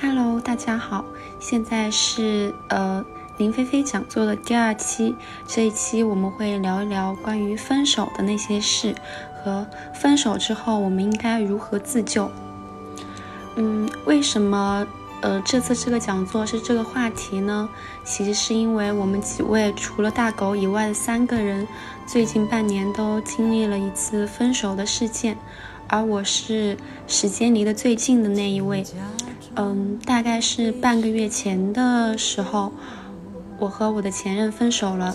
[0.00, 1.04] Hello，大家好，
[1.40, 3.04] 现在是呃
[3.36, 5.16] 林菲菲讲座的第二期。
[5.44, 8.94] 这一期我们会聊一聊关于分手的那些事
[9.42, 12.30] 和分手之后我们应该如何自救。
[13.56, 14.86] 嗯，为什么
[15.20, 17.68] 呃这次这个讲座是这个话题呢？
[18.04, 21.66] 其实是因为我们几位除了大狗以外的三个人，
[22.06, 25.36] 最近半年都经历了一次分手的事件，
[25.88, 26.76] 而我是
[27.08, 28.86] 时间离得最近的那一位。
[29.60, 32.72] 嗯，大概是半个月前的时候，
[33.58, 35.12] 我和我的前任分手了，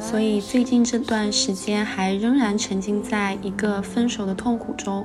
[0.00, 5.04] 所以最近这段时间还仍然沉浸在一个分手的痛苦中，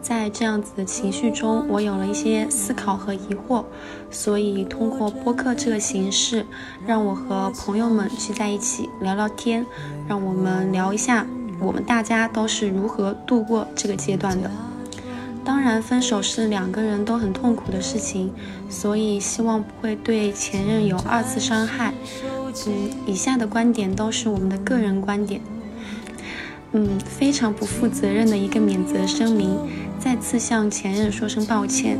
[0.00, 3.62] 在这样子的情绪中，我有了一些思考和疑惑，
[4.10, 6.46] 所以通过播客这个形式，
[6.86, 9.66] 让我和朋友们聚在一起聊聊天，
[10.08, 11.26] 让我们聊一下
[11.60, 14.50] 我们大家都是如何度过这个阶段的。
[15.44, 18.32] 当然，分手是两个人都很痛苦的事情，
[18.70, 21.92] 所以希望不会对前任有二次伤害。
[22.66, 25.40] 嗯，以下的观点都是我们的个人观点。
[26.72, 29.56] 嗯，非常不负责任的一个免责声明，
[30.00, 31.98] 再次向前任说声抱歉。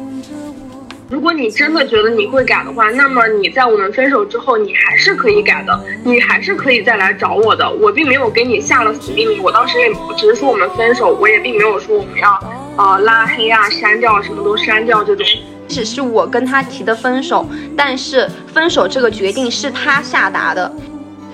[1.14, 7.70] 如果你真的觉得你会改的话，那么你在我们分手之后，你还是可以改的，你还是可以再来找我的。
[7.70, 12.36] 我并没有给你下了死命令，我当时也只是说我们分手，我也并没有说我们要。
[12.76, 15.24] 呃，拉黑啊，删掉，什么都删掉，这种。
[15.68, 20.70] 只是我跟他提的分手，但是分手这个决定是他下达的。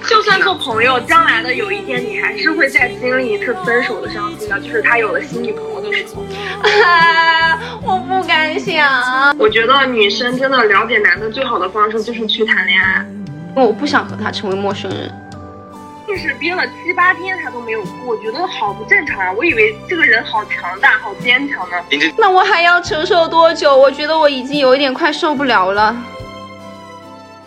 [0.08, 6.22] 就算做朋友，将来的有一天，你还是会再经历一次分手的伤心的，就是他有了新女朋友的时候。
[6.62, 9.36] 啊， 我不敢想。
[9.38, 13.06] 我觉得女生真的了解男的最好的方式就是去谈恋爱，
[13.54, 15.10] 因为我不想和他成为陌生人。
[16.08, 19.32] 就是憋了七八天，他都没有哭，我觉得好不正常啊！
[19.36, 21.76] 我以为这个人好强大、好坚强呢。
[22.18, 23.76] 那我还要承受多久？
[23.76, 25.96] 我觉得我已经有一点快受不了了。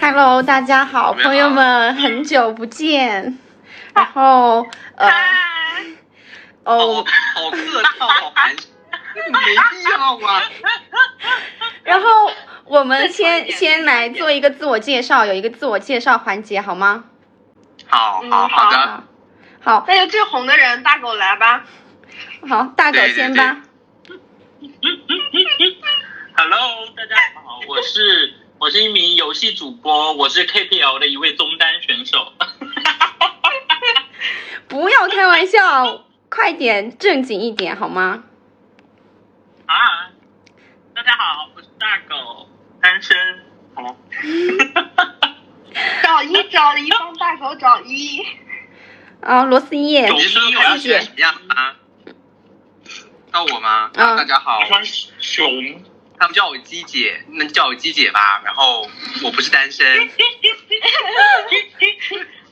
[0.06, 3.40] Hello，大家好，朋友们，很久不见。
[3.96, 5.10] 然后，呃，
[6.66, 8.66] 哦，好客套，好寒暄，
[9.32, 9.40] 没
[9.72, 10.44] 必要啊。
[11.86, 12.08] 然后
[12.66, 17.06] 我们先先来做一个自我介绍，有一个自我介绍环节，好吗？
[17.88, 19.04] 好好好的，
[19.62, 21.64] 好，那就最红的人大狗来吧。
[22.50, 23.62] 好，大狗先吧。
[26.36, 32.32] Hello，大家好，我是我是一名游戏主播，我是 KPL 的一位中单选手。
[34.70, 38.24] 不要开玩笑，快点正经一点好吗？
[39.66, 39.76] 啊，
[40.96, 42.48] 大家好，我是大狗，
[42.82, 43.18] 单身。
[43.76, 43.98] 好。
[46.02, 48.26] 找一找一帮大狗找一
[49.20, 51.76] 啊，螺丝叶， 你是我要选什么样啊？
[53.30, 53.92] 到我吗？
[53.94, 54.62] 啊，大家好，
[55.20, 55.52] 熊，
[56.24, 58.42] 他们叫我鸡姐，那叫我鸡姐吧。
[58.46, 58.88] 然后
[59.26, 59.86] 我不是单身。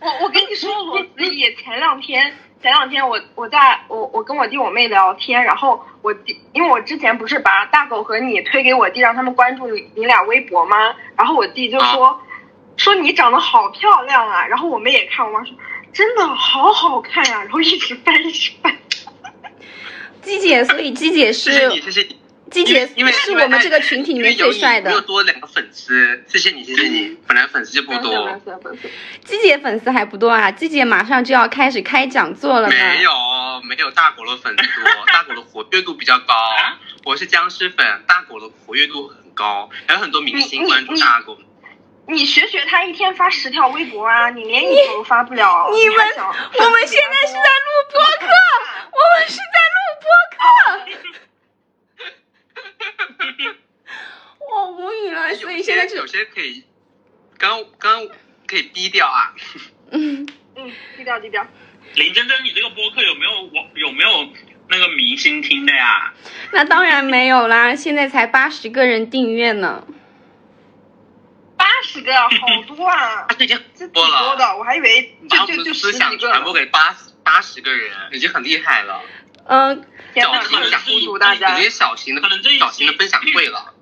[0.01, 10.93] 我我跟你说，螺丝叶，前两天前两天我我在我我跟我弟我妹聊天，然后我弟因为我之前不是把大狗和你推给我弟，让他们关注你你俩微博吗？
[11.15, 12.21] 然后我弟就说。
[12.75, 15.55] 说你长得好漂亮啊，然后我妹也看，我妈说
[15.93, 18.75] 真的好好看呀，然后一直翻一直翻。
[20.21, 22.17] 鸡姐，所以鸡姐是，谢谢你，
[22.51, 28.39] 鸡姐因为是我们这个群体里面最帅的，又多两个粉丝，谢谢你，谢谢你，本来粉丝就不多。
[29.23, 32.69] 季姐粉丝还不多啊，季姐马上就要开始开讲座了。
[32.69, 33.11] 没有，
[33.63, 36.35] 没有大狗的粉丝多， 大狗的活跃度比较高。
[37.05, 41.37] 我是僵尸粉，大狗的活跃度很高，还有很多明星关注大狗。
[42.07, 44.29] 你学学他，一天发十条微博啊！
[44.31, 45.69] 你连一条都发不了。
[45.71, 48.27] 你们，我们现在是在录播客，
[48.91, 50.41] 我们是在录播客。
[54.51, 56.65] 我无语了，所以现在有些可以，
[57.37, 58.07] 刚刚
[58.47, 59.33] 可以低调啊。
[59.91, 61.45] 嗯嗯，低调低调。
[61.95, 64.29] 林真真，你这个播客有没有网有没有
[64.69, 66.13] 那个明星听的呀？
[66.51, 69.85] 那当然没有啦，现在才八十个人订阅呢。
[71.57, 72.29] 八十个，好
[72.67, 73.27] 多啊！
[73.37, 73.59] 这已经
[73.91, 76.17] 多了，的，我还以为就就就十几个。
[76.17, 79.01] 传播给八八十个人，已经很厉害了。
[79.45, 79.85] 嗯，
[80.15, 83.73] 小型的互助大家，有些小型的，可能这小型的分享会了。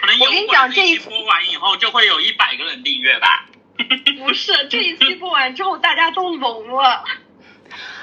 [0.00, 3.46] 可能我跟你讲，这一播完以后就会有一百个人订阅吧。
[4.18, 7.04] 不是，这一期播完之后大家都聋了。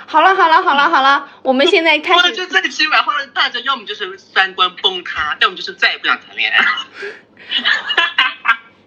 [0.08, 2.36] 好了好了好了好了，我们现在开始。
[2.36, 6.66] 就这一期完后，大家要么就是三观崩塌，要么就是再也不想谈恋爱。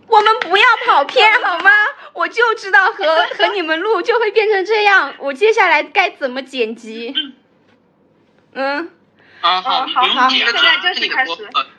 [0.06, 1.70] 我们不要跑偏好吗？
[2.14, 3.05] 我就知道和
[3.37, 5.14] 和你们录就会变成这样。
[5.19, 7.14] 我接下来该怎么剪辑？
[8.58, 8.90] 嗯，
[9.40, 10.52] 啊好，好，好，现在
[10.82, 11.31] 正式开始。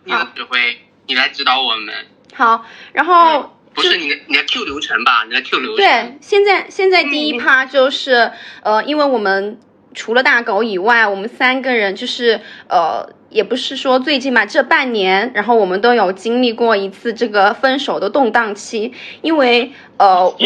[0.05, 0.79] 你的指挥。
[1.07, 1.93] 你来指导我们。
[2.33, 5.25] 好，然后不是你的你的 Q 流程吧？
[5.27, 5.77] 你的 Q 流程。
[5.77, 8.31] 对，现在现在第一趴就是
[8.63, 9.59] 呃，因为我们
[9.93, 12.39] 除了大狗以外，我们三个人就是
[12.69, 13.19] 呃。
[13.29, 18.91] 也不是说最近吧，这半年，然后我们都有经历过一次这个分手的动荡期，
[19.21, 20.37] 因为呃，我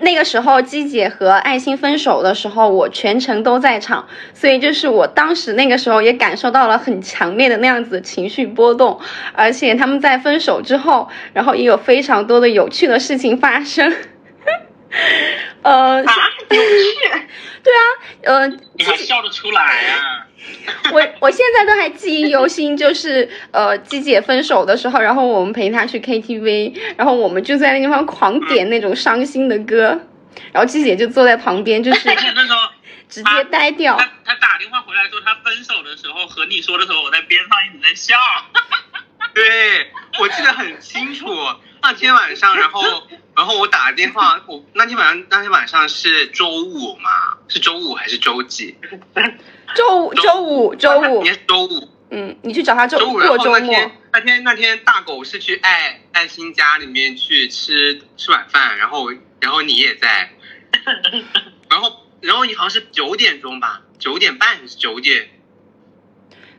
[0.00, 8.98] 那个时候姬姐和爱心分手的时候，我全程都在场，所以就是我当时那个时候也感受到了很强烈的那样子情绪波动，
[9.32, 13.92] 而且他们在分手之后，然后也有非常多的有趣的事情发生。
[15.62, 16.58] 呃，有趣，
[17.64, 17.84] 对啊，
[18.24, 20.26] 呃，你还笑得出来啊？
[20.92, 29.98] 我我现在都还记忆犹新，就是呃，季姐分手的时候，然后我们陪她去 KTV，然后我们就在那地方狂点那种伤心的歌，
[30.52, 32.58] 然后季姐就坐在旁边，就是那时候
[33.08, 33.96] 直接呆掉。
[33.96, 38.16] 他他打电话回来说他分手的时候和你说的时候，我在边上一直在笑。
[39.34, 39.90] 对，
[40.20, 41.26] 我记得很清楚。
[41.82, 42.80] 那天晚上，然后
[43.36, 47.38] 然后我打电话，我那天晚上那天晚上是周五嘛？
[47.48, 48.76] 是周五还是周几？
[49.74, 51.88] 周五，周五，周五，周五。
[52.10, 53.92] 嗯，你去找他周五过周末。
[54.12, 60.30] 那天那天大狗是去爱爱心家里面去吃吃晚饭，然后然后你也在，
[61.70, 65.30] 然后然后你好像是九点钟吧，九点半还是九点，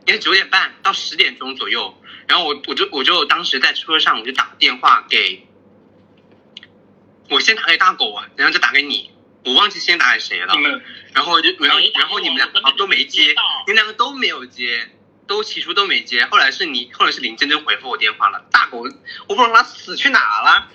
[0.06, 1.94] 应该九点半到十点钟左右。
[2.28, 5.46] 然后我我就我就当时在车上，我就打电话给，
[7.30, 9.10] 我先打给大狗啊，然后再打给你。
[9.44, 10.46] 我忘记先打给谁了，
[11.12, 13.34] 然后就然后然后你们两个都没接，
[13.66, 14.88] 你们两个都没有接，
[15.26, 16.24] 都起初都没接。
[16.24, 18.46] 后来是你，后来是林真真回复我电话了。
[18.50, 18.86] 大狗，
[19.28, 20.70] 我不知道他死去哪了。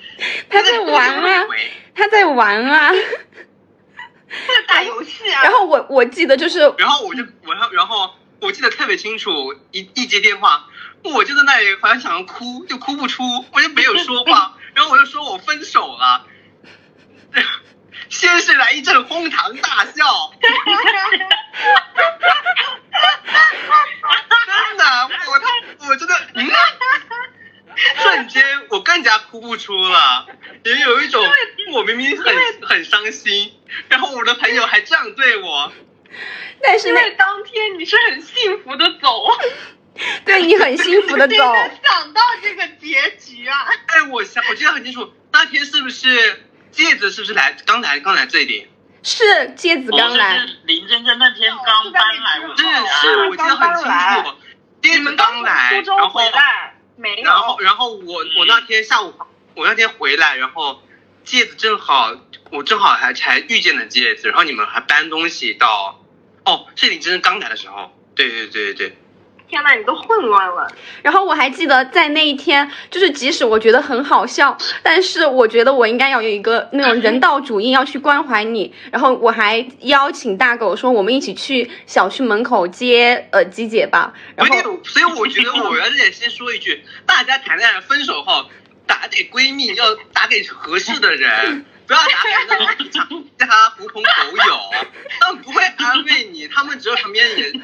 [0.49, 1.47] 他在玩啊，
[1.95, 5.41] 他在玩啊，在打游戏啊。
[5.49, 10.67] 然后我我记得就是，然后我就我然后然后我记得特别清楚，一一接电话，
[11.03, 14.57] 我就在那里好像想要哭，就哭不出，我就没有说话。
[14.75, 16.25] 然后我就说我分手了。
[18.09, 20.51] 先是来一阵哄堂大笑，真
[24.77, 25.47] 的，我他
[25.87, 26.49] 我真的，嗯
[28.03, 30.25] 瞬间我更加哭不出了，
[30.63, 31.23] 也有一种
[31.71, 33.53] 我明明很很伤心，
[33.89, 35.71] 然后我的朋友还这样对我，
[36.63, 39.23] 但是那当天你是很幸福的走，
[40.25, 41.35] 对你很幸福的 走，
[41.83, 46.45] 想到这个结局啊，哎，我想我记得很清楚，那天是不是？
[46.71, 48.67] 戒指是不是来刚来刚来这里？
[49.01, 50.45] 是戒指刚来。
[50.65, 54.37] 林真真那天刚搬来，是是，我记得很清楚。
[54.81, 56.21] 戒指刚来，然后
[56.95, 57.23] 没有。
[57.23, 59.13] 然后然后我我那天下午
[59.55, 60.83] 我那天回来，然后
[61.23, 62.15] 戒指正好
[62.51, 66.05] 我正好还才遇见了戒指，然后你们还搬东西到，
[66.45, 67.91] 哦，是林真真刚来的时候。
[68.15, 68.97] 对对对对对。
[69.49, 70.67] 天呐，你都混乱了。
[71.01, 78.73] 然后我还记得在那一天，就是即使我觉得很好笑，但是我觉得我应该要有一个那种人道主义，要去关怀你。
[78.91, 84.13] 然后我还邀请大狗说，我们一起去小区门口接呃鸡姐吧。
[84.35, 88.45] 然后，所以我觉得 我要得先说一句，大家谈恋爱分手后
[88.85, 93.47] 打给闺蜜，要打给合适的人， 不要打给那种家
[93.77, 94.59] 狐朋狗友，
[95.19, 97.63] 他们不会安慰你，他们只有旁边人。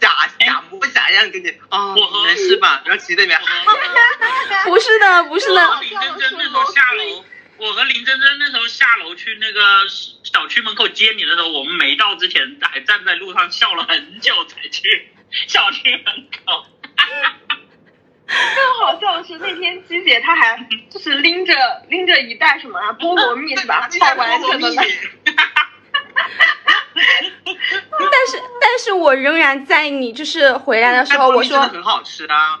[0.00, 1.94] 假假模假样跟你啊，
[2.24, 2.82] 没事吧？
[2.86, 3.38] 然后骑那边，
[4.64, 5.62] 不是的，不是的。
[5.62, 7.24] 我和林真真那时候下楼，
[7.58, 9.60] 我和林真真那时候下楼去那个
[10.24, 15.10] 小区门口接你的时候，我们没到之前还站在路上笑了很久才去
[15.46, 16.66] 小区门口。
[18.26, 21.52] 更好笑的是那天鸡姐她还就是拎着
[21.88, 23.88] 拎着一袋什么啊菠萝蜜是吧？
[23.88, 24.70] 超完整的。
[27.44, 32.60] 但是，但是我仍然在你就是回来的时候，我说很好吃啊。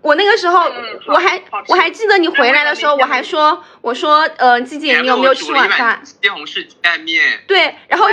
[0.00, 0.70] 我那个时候，
[1.06, 6.00] 我还我还记得你回来的时候，我还说，我说，呃，季姐，你有没有吃晚饭？
[6.04, 7.42] 西红柿鸡蛋面。
[7.48, 8.06] 对，然后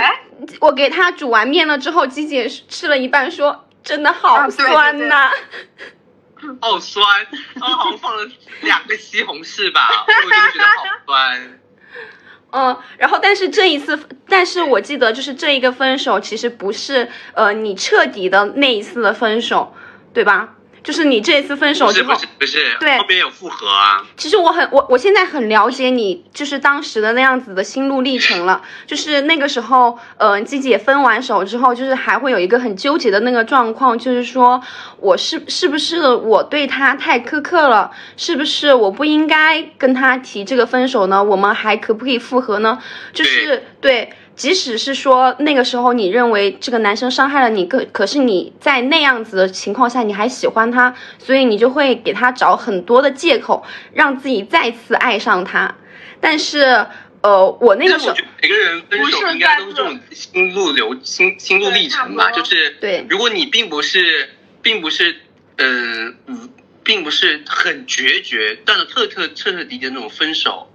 [0.60, 5.30] 我给他煮完面了之后，季姐吃了一半，说真的好酸呐。
[6.60, 7.04] 好酸，
[7.54, 8.28] 然后好像放了
[8.62, 11.60] 两个西红柿吧，我就觉得好酸。
[12.50, 13.98] 嗯，然后但是这一次，
[14.28, 19.74] 但是我记得就是这一个分手，其实不是呃你彻底的那一次的分手，
[20.14, 20.55] 对吧？
[20.86, 24.06] 就是你这一次分手之后，不是不是，对，后边有复合啊。
[24.16, 28.62] 其实我很我我现在很了解你，就是当时的那样子的心路历程了。
[28.86, 34.62] 就是那个时候，呃，季姐分完手之后，就是还会有一个很纠结的那个状况，就是说
[35.00, 37.90] 我是是不是我对他太苛刻了？
[38.16, 41.20] 是不是我不应该跟他提这个分手呢？
[41.24, 42.78] 我们还可不可以复合呢？
[43.12, 44.12] 就是对。
[44.36, 53.64] 即使是说那个时候你认为这个男生伤害了你，可可是你在那样子的情况下你还喜欢他，所以你就会给他找很多的借口，
[53.94, 55.74] 让自己再次爱上他。
[56.20, 56.86] 但是，
[57.22, 64.28] 呃，我那个时候，每个人分手应该都是这种心路流心心路历程吧，就是对，如果你并不是，
[64.60, 65.16] 并不是，
[65.56, 66.14] 嗯，
[66.84, 70.70] 并不是很决绝，断的彻彻彻彻底底的那种分手。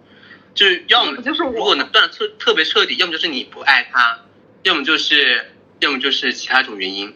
[0.54, 4.20] 就是要么就是如果能断特特别彻底，要么就是你不爱他，
[4.64, 5.46] 要么就是
[5.80, 7.16] 要么就是其他种原因。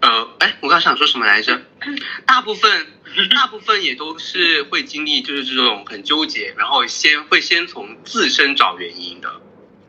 [0.00, 1.60] 呃，哎，我刚想说什么来着？
[2.24, 2.86] 大部分
[3.34, 9.28] 大部分也都是会经历，就是这种很纠结，然后先会先从自身找原因的。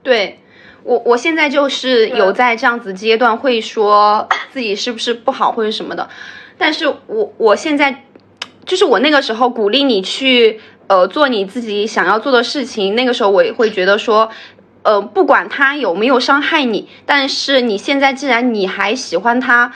[0.04, 0.40] 对
[0.84, 6.10] 我，我现在就是有在这样子阶段，会说自己是不是不好或者什么的。
[6.58, 8.06] 但是我我现在
[8.66, 10.60] 就是我那个时候鼓励你去。
[10.92, 12.96] 呃，做你自己想要做的事情。
[12.96, 14.30] 那个时候我也会觉得说，
[14.84, 19.72] 呃，不管他有没有伤害你，但是你现在既然你还喜欢他，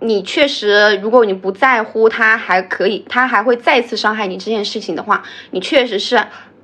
[0.00, 6.20] 你确实，如果你不在乎他，还可以，他还会再次伤害你这件事情的话，你确实是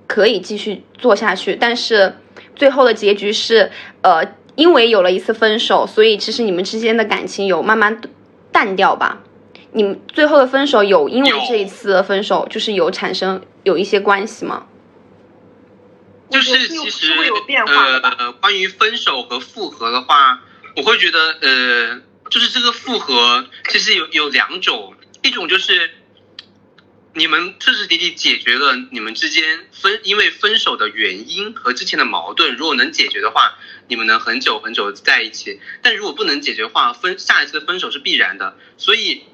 [0.08, 1.54] 可以继续做下去。
[1.54, 2.16] 但是
[2.56, 4.20] 最后的结局是，呃，
[4.56, 8.00] 因为有了一次分手，所以其实你们之间的感情有慢慢
[8.50, 9.20] 淡掉吧。
[9.70, 14.68] 你们最后的分手有因为这一次分手就是有产生有一些关系吗？
[16.30, 17.12] 就是其实
[18.16, 20.40] 呃，关于分手和复合的话，
[20.76, 25.90] 我会觉得呃，就是这个复合其实有有两种，一种就是
[27.14, 33.58] 你们彻彻底底解决了你们之间分因为分手的原因和之前的矛盾，如果能解决的话，
[33.88, 39.24] 你们能很久很久在一起；但如果不能解决的话，分下一次分手是必然的，所以。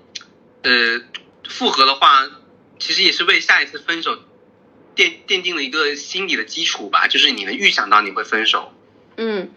[0.65, 1.01] 呃，
[1.49, 2.25] 复合的话，
[2.83, 4.17] 其实也是为下一次分手
[4.97, 8.73] 奠奠定了一个心理的基础吧，就是你能预想到你会分手。
[9.17, 9.51] 嗯，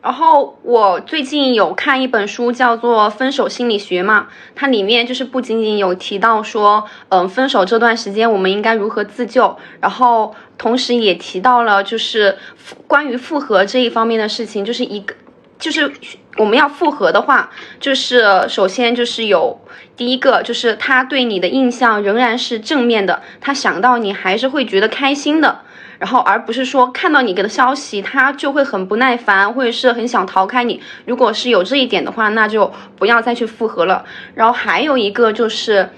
[0.00, 12.38] 然后我最近有看一本书，叫做《分手心理学》嘛，它里面就是不仅仅有提到说，嗯，分手这段时间我们应该如何自救，然后同时也提到了就是
[12.86, 15.14] 关于复合这一方面的事情，就是一个。
[15.58, 15.92] 就是
[16.38, 19.60] 我们要复合的话，就是首先就是有
[19.96, 25.60] 第一个，就是他对你的印象仍然是正面的，他想到你还是会觉得开心的，
[25.98, 30.80] 然后而不是说看到你给的消息他就会很不耐烦，或者是很想逃开你。
[31.04, 34.06] 如果是有这一点的话，那就不要再去复合了。
[34.34, 35.90] 然后还有一个就是，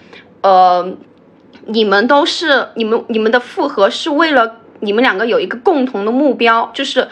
[0.43, 0.97] 呃，
[1.67, 7.07] 你们都是你们你们的复合是为了你们两个有一个共同的目标，就是。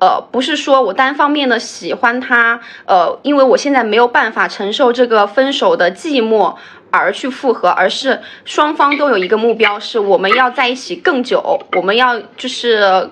[0.00, 6.56] 呃，不是说我单方面的喜欢他，呃，因为我现在没有办法承受这个分手的寂寞
[6.90, 13.08] 而去复合，而是双方都有一个目标，是我们要在一起更久，我们要就是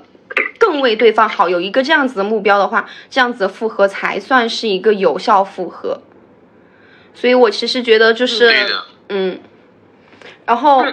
[0.59, 6.03] 更为对方好，有一个这样子的目标的话，这样子的复合才算是一个有效复合。
[7.15, 8.53] 所以我其实觉得就是，
[9.09, 9.39] 嗯，
[10.45, 10.85] 然后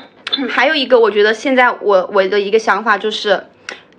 [0.47, 3.47] 还有一个，我觉得现在我我的一个想法就是。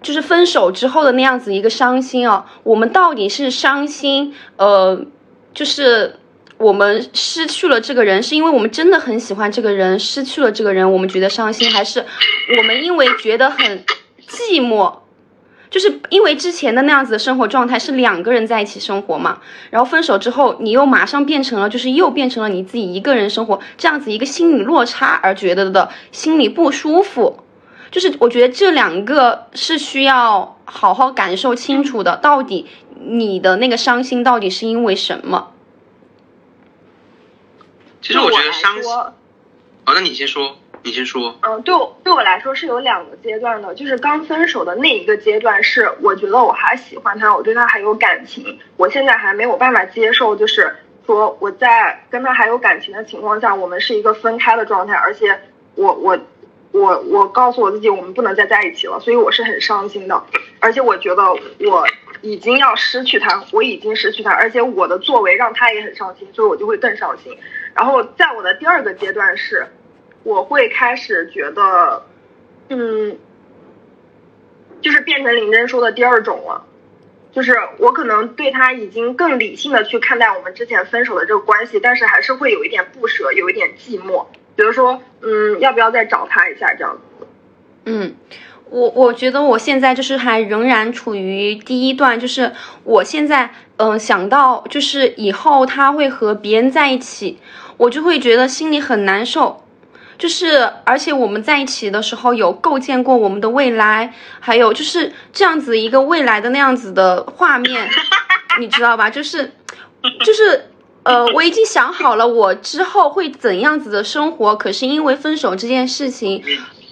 [0.02, 5.04] 就是分手之后的那样子一个伤心啊，我们到底是伤心，呃，
[5.52, 6.16] 就是
[6.56, 12.04] 我们失去了这个人，是因为我们真的很喜欢这个人，失去了这个人，我们觉得伤心，还是
[12.56, 13.84] 我们因为觉得很
[14.26, 14.94] 寂寞，
[15.68, 19.38] 就是因为之前的那样子的生活状态是两个人在一起生活嘛，
[19.70, 27.40] 然后分手之后，你又马上变成了，就是又变成了你自己一个人生活，这样子一个心理落差而觉得的心里不舒服。
[27.90, 32.68] 就是我觉得这两个是需要好好感受清楚的，到底
[33.00, 35.52] 你的那个伤心到底是因为什么？
[38.00, 38.92] 其实我觉得伤心。
[39.84, 41.36] 好，那你先说，你先说。
[41.42, 55.40] 嗯，对我对我来说是有两个阶段的，就是刚分手的那一个阶段是我觉得我还喜欢他，我对他还有感情，我现在还没有办法接受，就是说我在跟他还有感情的情况下，我们是一个分开的状态，而且
[55.74, 56.16] 我我。
[56.72, 60.22] 我我告诉我自己，我们不能再在一起了，所以我是很伤心的，
[60.60, 61.86] 而且我觉得我
[62.22, 67.36] 已经要失去他，我已经失去他，而且我的作为让他也很伤心，所以我就会更伤心。
[67.74, 69.66] 然后在我的第二个阶段是，
[70.22, 72.06] 我会开始觉得，
[72.68, 73.18] 嗯，
[74.80, 76.66] 就是变成林真说的第二种了，
[77.32, 84.26] 就是我可能对他已经更理性的去看待我们之前分手的这个关系，但是还是会有一点不舍，有一点寂寞。
[84.60, 87.26] 比如说，嗯，要不要再找他一下这样子？
[87.86, 88.14] 嗯，
[88.68, 92.52] 我我觉得我现在就是还仍然处于第一段，就是
[92.84, 97.38] 我现在嗯想到就是以后他会和别人在一起，
[97.78, 99.64] 我就会觉得心里很难受。
[100.18, 107.88] 就是而且我们在一起的时候有构建过我们的未来，还有就是这样子一个未来的那样子的画面，
[108.60, 109.08] 你知道吧？
[109.08, 109.52] 就是
[110.22, 110.66] 就是
[111.02, 116.42] 呃，我已经想好了我之后会怎样子的生活，可是因为分手这件事情，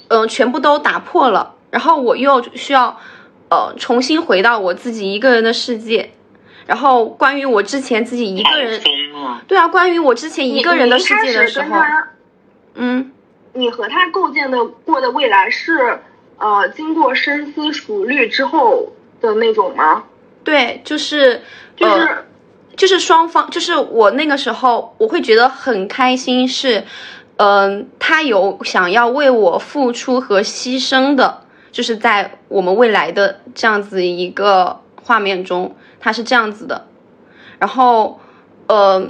[0.09, 2.99] 嗯、全部都打破了，然后我又需要
[3.51, 6.13] 呃重新回到我自己一个人的世界。
[6.67, 8.79] 然后关于我之前自己一个人，
[9.15, 9.43] 啊！
[9.49, 11.77] 对啊，关于我之前一个人的世界的时候
[12.75, 13.11] 嗯，
[13.55, 16.01] 你和他构建的过的未来是
[16.37, 20.05] 呃经过深思熟虑之后的那种吗？
[20.45, 21.41] 对，就是
[21.75, 22.25] 就是、呃
[22.79, 26.85] 就是双方，就是我那个时候我会觉得很开心，是，
[27.37, 31.43] 嗯、他有想要为我付出和牺牲的，
[31.73, 36.87] 就是在我们未来的这样子一个画面中，他是这样子的，
[37.59, 38.21] 然后，
[38.69, 39.09] 呃，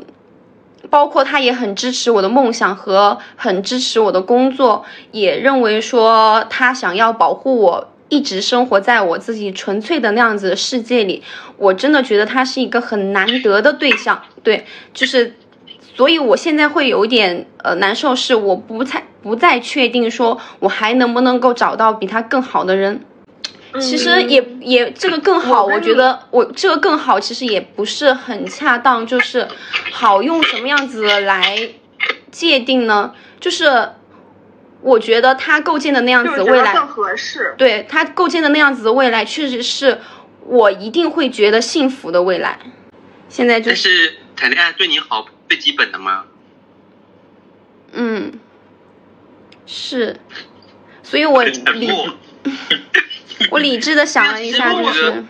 [0.88, 7.88] 包括他也很支持我的梦想和很支持我的工作，也认为说他想要保护我。
[8.08, 11.22] 一直生活在我自己纯粹的那样子的世界里，
[11.56, 15.34] 我真的觉得他是一个很难得的对象，对，就是，
[15.94, 23.00] 所以我现在会有点呃难受，是我不太不再确定说我还能不能够找到比他更好的人。
[23.78, 29.46] 其实也也这个更好，我觉得我这个更好，其实也不是很恰当，就是
[29.92, 31.68] 好用什么样子来
[32.30, 33.12] 界定呢？
[33.38, 33.90] 就是
[34.80, 37.54] 我觉得他构建的那样就子未来，更合适。
[37.58, 40.00] 对他构建的那样子的未来，确实是
[40.46, 42.58] 我一定会觉得幸福的未来。
[43.28, 46.24] 现在就是谈恋爱对你好最基本的吗？
[47.92, 48.38] 嗯，
[49.66, 50.20] 是，
[51.02, 51.90] 所以我 理。
[53.50, 55.24] 我理智的想了一下，就是其实我觉得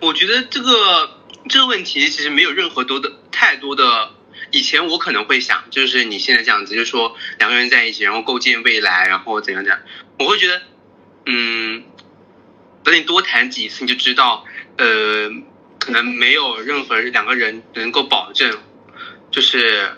[0.00, 0.70] 我觉得这个
[1.48, 4.10] 这个问题其实没有任何多的太多的。
[4.50, 9.80] 以前我可能会想，就是你现在这样子，就是说两个人在一起，然后构建未来，然后怎样怎样，
[10.18, 10.62] 我会觉得，
[11.26, 11.84] 嗯，
[12.84, 14.44] 等你多谈几次，你就知道，
[14.76, 15.30] 呃，
[15.78, 18.58] 可能没有任何两个人能够保证，
[19.30, 19.90] 就是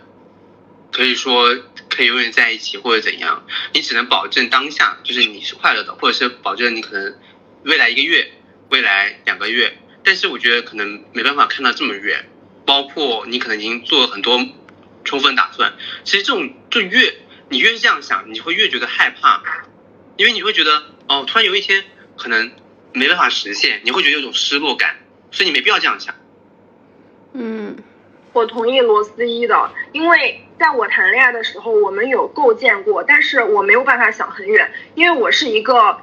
[0.93, 1.57] 可以说
[1.89, 7.19] 可以永远在一起或者怎样，你只能保证当下就是你是快乐的，或者是保证你可能
[7.65, 8.33] 未来一个月、
[8.71, 12.30] 未来两个月，但是我觉得可能没办法看到这么远，
[12.71, 14.39] 包括你可能已经做了很多
[15.03, 15.73] 充分打算。
[16.05, 17.15] 其实这种就越
[17.49, 19.43] 你越是这样想，你会越觉得害怕，
[20.17, 21.83] 因为你会觉得哦，突然有一天
[22.17, 22.53] 可能
[22.93, 24.99] 没办法实现，你会觉得有种失落感，
[25.33, 26.15] 所以你没必要这样想。
[27.33, 27.77] 嗯
[28.33, 35.99] 我同意罗思一的，因为在我谈恋爱的时候，我们有构建过，但是我没有办法想很远，因为我是一个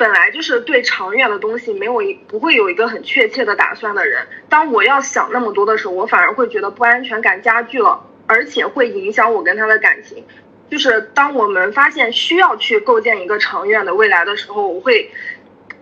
[0.00, 4.26] 本来就是对长远的东西没有一不会有一个很确切的打算的人。
[4.48, 10.24] 当我要想那么多的时候，我反而会觉得不安全感加剧了，而且会影响我跟他的感情。
[10.70, 15.10] 就是当我们发现需要去构建一个长远的未来的时候，我会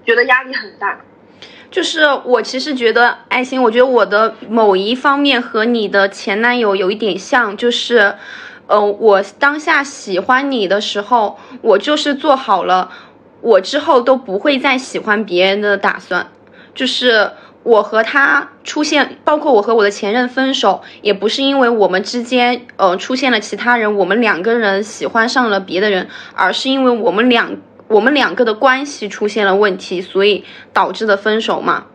[0.05, 0.99] 觉得压力很大。
[1.71, 8.17] 就是我其实觉得爱心，我觉得我的某一方面和你的前男友有一点像，就是，
[8.67, 12.91] 呃，我当下喜欢你的时候，我就是做好了，
[13.41, 16.29] 我之后都不会再喜欢别人的打算，
[16.75, 17.31] 就是。
[17.65, 27.57] 我和他出现，包括我和我的前任分手，也不是因为我们之间呃出现了其他人，我们两个人喜欢上了别的人，而是因为我们两
[27.89, 31.87] 我们两个的关系出现了问题，所以导致的分手嘛。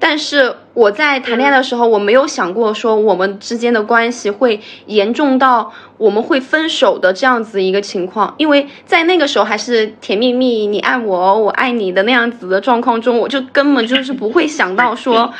[0.00, 15.34] 但是我在谈恋爱的时候，我没有想过说我们之间的关系会严重到我们会分手的这样子一个情况，因为在那个时候还是甜蜜蜜，你爱我，我爱你的那样子的状况中，我就根本就是不会想到说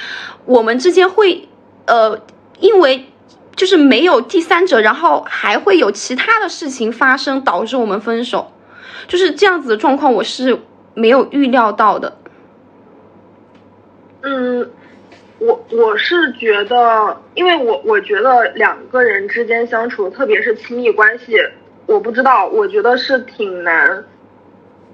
[0.44, 1.48] 我们之间会，
[1.86, 2.20] 呃，
[2.58, 3.06] 因为
[3.54, 8.52] 就是没有第三者，然后还会有其他的事情发生导致我们分手，
[9.06, 10.60] 就是这样子的状况，我是
[10.94, 12.16] 没有预料到的。
[14.22, 14.70] 嗯，
[15.38, 21.36] 我我是觉得，因为我我觉得两个人之间相处，特别是亲密关系，
[21.86, 24.04] 我不知道，我觉得是挺难，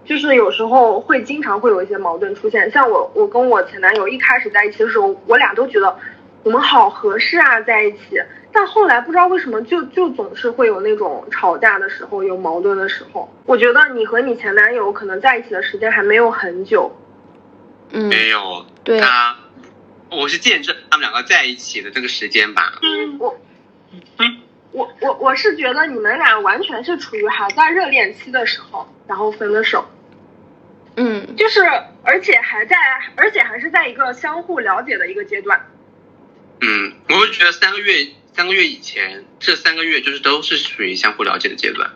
[0.05, 2.71] 就是有时候会经常会有一些矛盾出现。
[2.71, 5.97] 像我我跟我前男友一开始在一起的时候，我俩都觉得
[6.43, 8.21] 我们好合适啊，在一起。
[8.53, 13.29] 但后来不知道为什么就就总是会有那种吵架的时候，有矛盾的时候。
[13.47, 16.93] 我觉得你和你前男友可能在一起的时间还没有很久，
[17.91, 19.37] 嗯，没有，对，他，
[20.11, 22.79] 我是见证他们两个在一起的这个时间吧。
[22.83, 23.37] 嗯我，
[24.19, 24.41] 嗯
[24.73, 29.87] 我我我是觉得你们俩完全是处于还在热恋期的时候，然后分的手，
[30.97, 31.63] 嗯就是
[32.03, 32.77] 而且还在，
[33.17, 35.67] 而且还是在一个相互了解的一个阶段。
[36.61, 41.91] 嗯，我会觉得三个月，三个月以前，这三个月就是都是属于相互了解的阶段。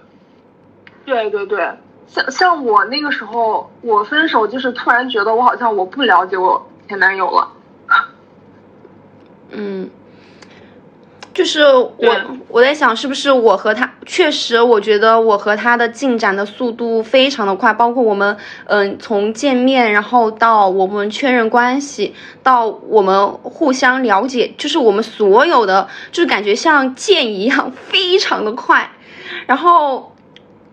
[1.05, 1.71] 对对对，
[2.07, 7.53] 像像我那个时候，我分手就是突然觉得我好像我不了解我前男友了。
[9.51, 9.89] 嗯，
[11.33, 12.17] 就是我
[12.49, 28.91] 我在想，是不是我和他确实，我觉得我和他的进展的速度非常的快，包括我们嗯从见面，然后到我们确认关系，到我们互相了解，就是我们所有的，就是感觉像箭一样，非常的快。
[29.47, 30.15] 然后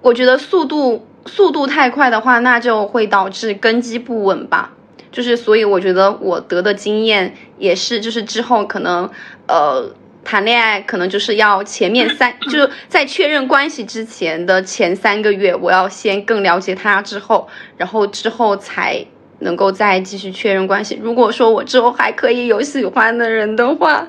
[0.02, 4.74] 我觉得速度速度太快的话，那就会导致根基不稳吧。
[5.16, 9.10] 就是所以我觉得我得的经验也是，就是之后可能
[9.48, 9.90] 呃
[10.26, 17.48] 谈恋爱可能就是要前面三 就是在确认关系之前的前三个月，我要先更了解他之后，
[17.78, 19.06] 然后之后才
[19.40, 21.00] 能够再继续确认关系。
[21.02, 24.08] 如果说我之后还可以有喜欢的人的话，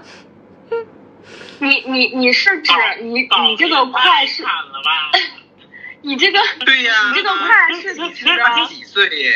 [1.60, 4.42] 你你你是指你你这个快是？
[6.02, 8.24] 你这个对呀，你这个快是指
[8.68, 9.32] 几岁耶？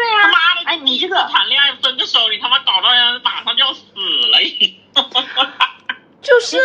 [0.00, 3.82] 对呀，他妈的，哎，你这个谈恋爱分个手，你他妈搞到人马上就要死
[4.32, 4.38] 了，
[6.22, 6.56] 就是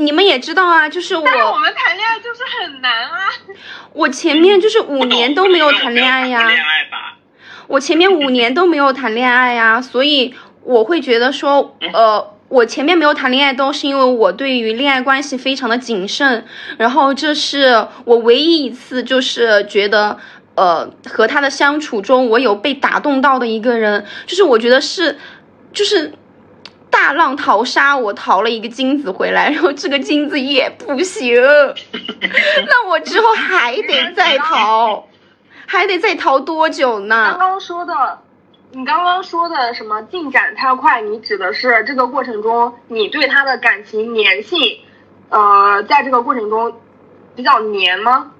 [0.00, 3.30] 你们也知道啊，就是我，但是我们谈恋爱就是很难啊。
[3.92, 7.16] 我前面就是五年都没有谈恋爱呀，恋爱吧
[7.68, 10.34] 我前面五年都没有谈恋爱呀， 所以
[10.64, 16.44] 我会觉得说，呃，我前面没有谈恋爱都是因为我对于恋爱关系非常的谨慎，
[16.76, 20.18] 然后这是我唯一一次就是觉得。
[20.56, 25.18] 呃，和他的相处中，我有被打动到的一个人，就是我觉得是，
[25.72, 26.12] 就是
[26.90, 31.34] 大浪淘沙，我淘了一个金子回来， 然后这个金子也不行，
[32.68, 35.08] 那我之后还得再淘，
[35.66, 37.34] 还得再淘多久呢？
[37.36, 38.20] 刚刚说的，
[38.70, 41.00] 你刚刚说的什么进展太快？
[41.00, 44.78] 你指的是这个过程中你对他的感情粘性，
[45.30, 46.80] 呃，在这个过程中
[47.34, 48.30] 比较粘吗？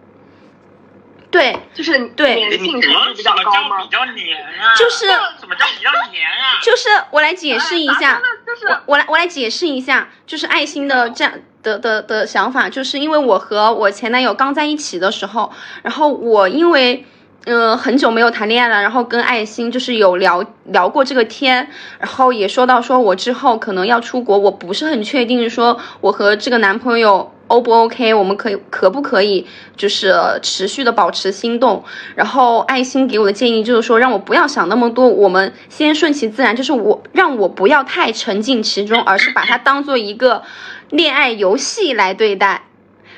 [1.35, 3.83] 对，就是对，粘性程度比较高吗？
[3.83, 5.07] 比较黏啊，就是
[5.41, 6.63] 什么叫比较黏啊？
[6.63, 8.23] 就是我来解释一下，
[8.69, 11.33] 我我来我来解释一下，就是爱心的这样
[11.65, 15.51] 的的的想法，就是因为我和我前男友刚在一起的时候，
[15.83, 17.05] 然后我因为
[17.47, 21.69] 嗯很久没有谈恋爱了，然后跟爱心就是有聊聊过这个天，
[21.99, 27.34] 然后也说到说我之后可能要出国，我不是很确定说我和这个男朋友。
[27.47, 28.15] O 不 OK？
[28.15, 31.85] 我们可以可不可以就是持续的保持心动？
[32.15, 40.43] 然后爱心给我的建议就是说，让我不要想那么多，我们先顺其自然，就是我让我不要太沉浸其中，而是把它当做一个
[40.91, 42.65] 恋爱游戏来对待。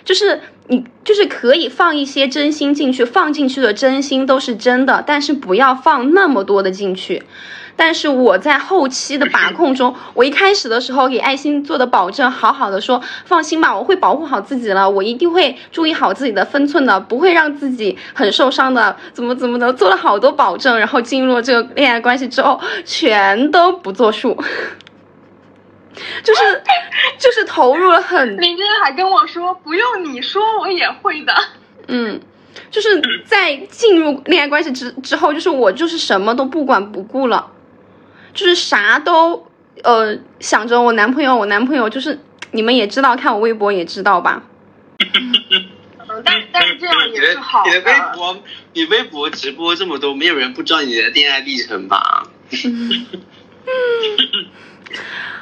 [0.05, 7.23] 就是你就是可以放一些真心进去，放进去的真心都是真的，但是不要放那么多的进去。
[7.77, 24.35] 但是我在后期的把控中，我一开始的时候给爱心做的保证，好好的说，放心吧，我会保护好自己了，我一定会注意好自己的分寸的，不会让自己很受伤的，怎么怎么的，做了好多保证，然后进入了这个恋爱关系之后，全都不作数，
[26.25, 26.63] 就是
[27.19, 28.39] 就是投入了很。
[28.39, 31.35] 林真还跟我说，不用你说，我也会的。
[31.89, 32.21] 嗯。
[32.71, 37.51] 就是在进入恋爱关系之之后，就是我就是什么都不管不顾了。
[38.37, 39.49] 就是啥都，
[39.83, 42.17] 呃，想着我男朋友，我男朋友就是
[42.53, 44.45] 你们也知道，看我微博也知道吧。
[46.25, 47.71] 但但是这样也是好的。
[47.71, 48.39] 你的微博，
[48.75, 52.29] 你微博直播这么多，没有人不知道你的恋爱历程吧？
[52.53, 53.07] 嗯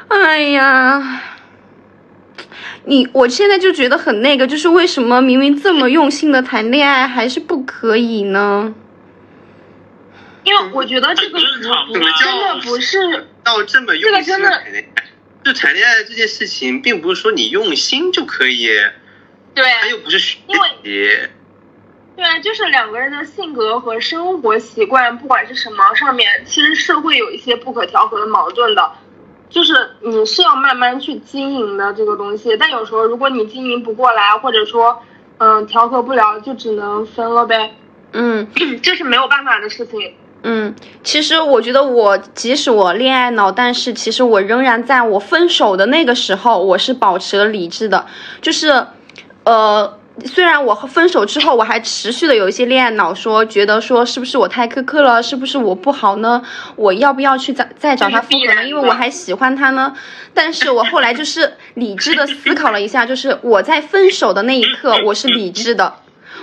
[0.08, 1.22] 哎呀，
[2.84, 8.74] 你我现在就觉得很那个，就是为什么明明这么用心的谈恋爱，还是不可以呢？
[10.44, 15.04] 因为我觉得这个真的不是到这么用心的谈恋爱，
[15.44, 18.68] 就谈恋爱这件事情，并不是说你用心就可以，
[19.54, 20.38] 对，他又不是学
[20.82, 21.18] 习，
[22.16, 28.92] 对啊，就是两个人的性格和生活习惯，不管是什么上面，其实是会有一些不可调和的矛盾的，
[29.48, 35.02] 就是你是要慢慢去经营的这个东西，但有时候如果你经营不过来，或者说
[35.38, 37.74] 嗯调和不了，就只能分了呗，
[38.12, 38.46] 嗯，
[38.82, 40.14] 这是没有办法的事情。
[40.46, 48.04] 嗯，其实我觉得我即使我恋爱脑，但是其实我仍然在我分手的那个时候，我是保持了理智的。
[48.42, 48.86] 就是，
[49.44, 56.42] 呃，虽然我分手之后，我还持续的有一些恋爱脑，说觉得说是不是我太苛刻了，是不是我不好呢？
[56.76, 58.68] 我要不要去再再找他复合呢？
[58.68, 59.94] 因为我还喜欢他呢。
[60.34, 65.94] 但是我后来就是理智的思考了一下，就是我在分手的那一刻，我是理智的。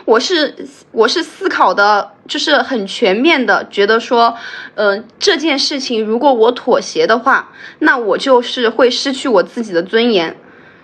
[0.05, 4.35] 我是我是思考的，就是很全面的，觉得说，
[4.75, 10.37] 嗯，这件事情如果我妥协的话，那我就是会失去我自己的尊严，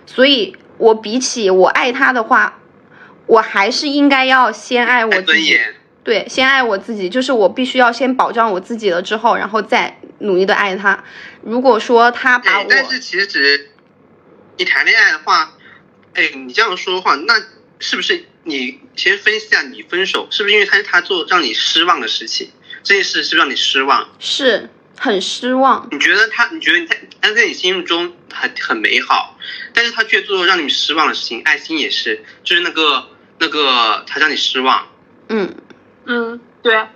[0.06, 2.60] 所以，我比起我爱他的话，
[3.26, 5.58] 我还是应该要先爱我自己。
[6.04, 11.04] 对，先爱我自己，就是我必须要先保障我自己了之后，然后再努力的爱他。
[11.42, 13.70] 如果说他把我，，但是其实
[14.56, 15.52] 你谈恋爱的话，
[16.14, 17.34] 哎，你这样说的话，那
[17.78, 22.50] 是不是你先分析一下你分手是不是因为他他做让你失望的事情？
[22.82, 24.08] 这件事是不是让你失望？
[24.18, 25.88] 是很失望。
[25.90, 29.38] 你觉得他，你觉得他他在你心目中很很美好，
[29.74, 31.42] 但是他却做了让你失望的事情。
[31.42, 33.08] 爱心也是，就是那个
[33.38, 34.88] 那个他让你失望。
[35.28, 35.54] 嗯，
[36.06, 36.86] 嗯，对，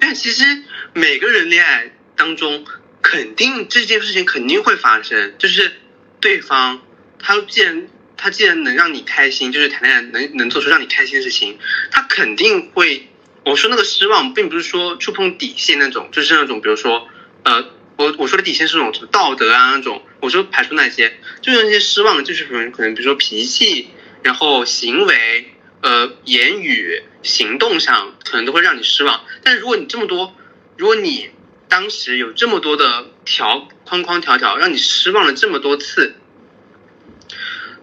[0.00, 2.64] 但其实每个人恋爱当中，
[3.00, 5.72] 肯定这件事情肯定会发生，就是
[6.20, 6.82] 对方
[7.18, 11.58] 他既然他既然能让你开心，就是谈恋爱能能做出让你开心的事情，
[11.90, 13.08] 他肯定会。
[13.46, 17.06] 我说那个失望，并不是说触碰底线那种，就是那种比如说，
[17.42, 23.90] 呃，我我说的底线是那种什么道德啊那种，我说排除那些，就是那些失望，就是可能可能比如说脾气，
[24.22, 29.22] 然后行为，呃，言语、行动上可能都会让你失望。
[29.42, 30.34] 但如果你这么多，
[30.78, 31.28] 如果你
[31.68, 36.14] 当时有这么多的条框框条条，让你失望了这么多次，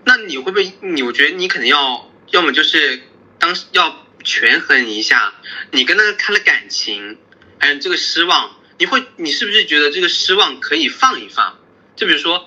[0.04, 0.72] 那你会不会？
[0.82, 3.02] 你我觉得你可能要，要么就是
[3.40, 5.34] 当时要权衡一下
[5.72, 7.18] 你跟他他的感情，
[7.60, 11.60] 还有这个失望，你会你是不是觉得这个失望可以放一放？
[11.96, 12.46] 就比如说，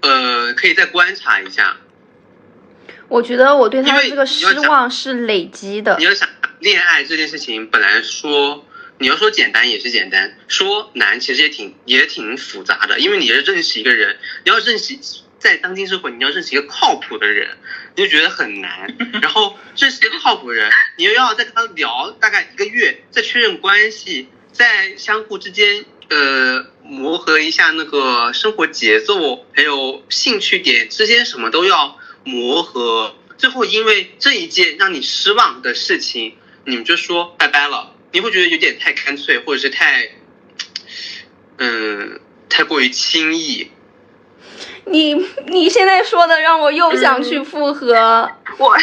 [0.00, 1.76] 呃，可以再观察一下。
[3.08, 6.04] 我觉得我对他的这个失望是累积的你。
[6.04, 6.28] 要想
[6.60, 8.64] 恋爱这件事情，本来说
[8.98, 14.96] 你要说简单也是简单，说难其实也挺也挺复杂的，因为你要认识一个人，你要认识
[15.40, 17.56] 在当今社会，你要认识一个靠谱的人，
[17.96, 18.94] 你就觉得很难。
[19.20, 33.16] 然后认识一个靠谱的人，你又要再跟他聊大概一个月，再确认关系，再相互之间呃磨合一下那个生活节奏，还有兴趣点之间什么都要磨合。
[33.38, 40.10] 最后因为这一件让你失望的事情，你们就说拜拜了，你会觉得有点太干脆，或者是太，
[41.56, 43.70] 嗯，太过于轻易。
[44.86, 45.14] 你
[45.46, 48.30] 你现在说的让我又想去复合。
[48.58, 48.76] 我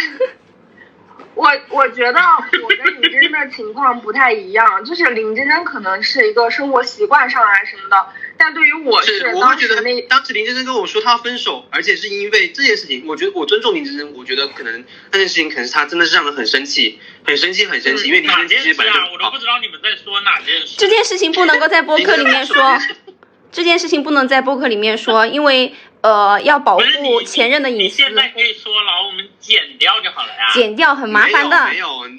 [1.36, 18.84] 我我觉得我跟林真真的情况不太一样，就是林真真可能是一个生活习惯上啊什么的，但对于我是，我觉得时那当时林真真跟我说她要分手，而且是因为这件事情，我觉得我尊重林真真，我觉得可能那件事情可能是她真的是让人很生气，很生气，很生气，因为林哪真真其实件事啊？
[18.84, 19.38] 本来就好我都不。
[19.38, 20.76] 知道你们在说哪件事。
[20.78, 22.56] 这件事情不能够在播客里面说，
[23.52, 30.52] 这件事情不能在播客里面说， 因为呃要保护前任的隐私，你现在可以说了，我们剪掉就好了呀。
[30.54, 31.78] 剪掉很麻烦的没。
[31.78, 32.18] 有，没有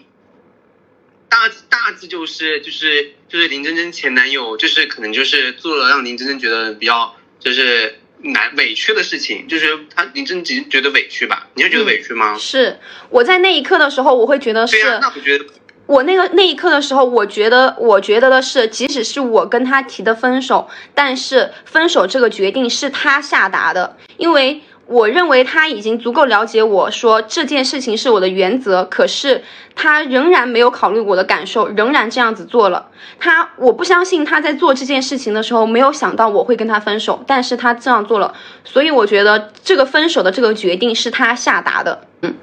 [1.31, 11.47] 大大致就是就是就是林真真前男友，就是可能就是做了让林真真觉得比较就是难委屈的事情，就是他林真真觉得委屈吧？
[11.55, 12.35] 你会觉得委屈吗？
[12.39, 15.45] 是我在那一刻的时候，我会觉得是那我觉得
[15.89, 29.43] 我那个那一刻的时候，我觉得，我觉得的是，即使是我跟他提的分手，但是分手这个决定是他下达的，因为我认为他已经足够了解我说这件事情是我的原则，可是
[29.75, 32.89] 他仍然没有考虑我的感受，仍然这样子做了。
[33.19, 42.03] 他，我不相信他在做这件事情的时候没有想到我会跟他分手，但是他这样做了，所以我觉得这个分手的这个决定是他下达的。
[42.21, 42.35] 嗯，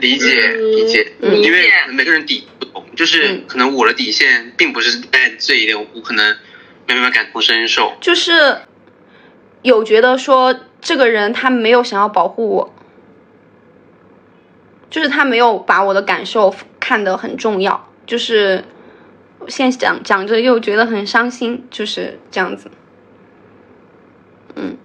[0.00, 3.44] 理解嗯理解，嗯因为每个人底不同，就是嗯。
[3.46, 6.36] 可能我的底线并不是在这一点，我可能
[6.86, 7.96] 没办法感同身受。
[8.00, 8.62] 就是
[9.62, 12.74] 有觉得说这个人他没有想要保护我，
[14.90, 18.64] 就是他没有把我的感受看得很重要，就是
[19.48, 22.70] 现在讲讲着又觉得很伤心，就是这样子。
[24.56, 24.76] 嗯。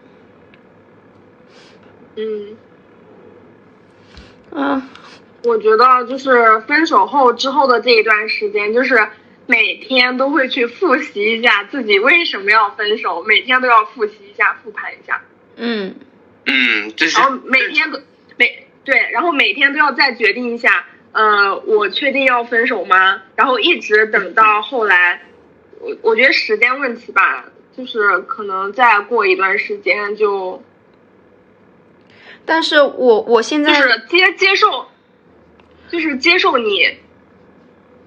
[2.18, 2.56] 嗯，
[4.54, 4.88] 啊，
[5.46, 9.08] 我觉得就是分手后之后的这一段时间，就是
[9.46, 15.22] 每天都会去复习一下自己为什么要分手，每天都要复习一下、复盘一下，
[15.56, 15.96] 嗯
[16.46, 18.00] 嗯，这是然后每天都
[18.38, 23.22] 每对，然后每天都要再决定一下，呃，我确定要分手吗？
[23.36, 25.22] 然后一直等到后来，
[25.80, 27.46] 我我觉得时间问题吧，
[27.78, 30.64] 就是可能再过一段时间就
[32.46, 34.88] 但是我我现就在是接接受，
[35.92, 36.98] 就是接受你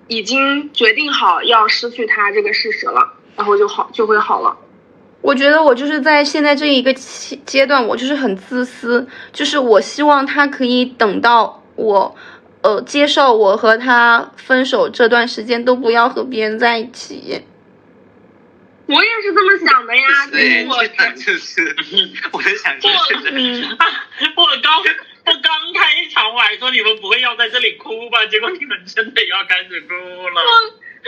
[0.09, 4.57] 已经决定好要失去他这个事实了，然后就好就会好了。
[5.21, 12.15] 我觉得我就是在现在这一个期阶段，我就是很自私，就是我希望他可以等到我，
[12.63, 17.43] 呃，接受我和他分手这段时间都不要和别人在一起。
[18.87, 21.77] 我也是这么想的呀，对，我这就是
[22.33, 23.77] 我在想就是 嗯，
[24.35, 24.85] 我刚我
[25.43, 30.43] 刚开场我还说你们不会要在这里哭吧，结果你们真的要开始哭了。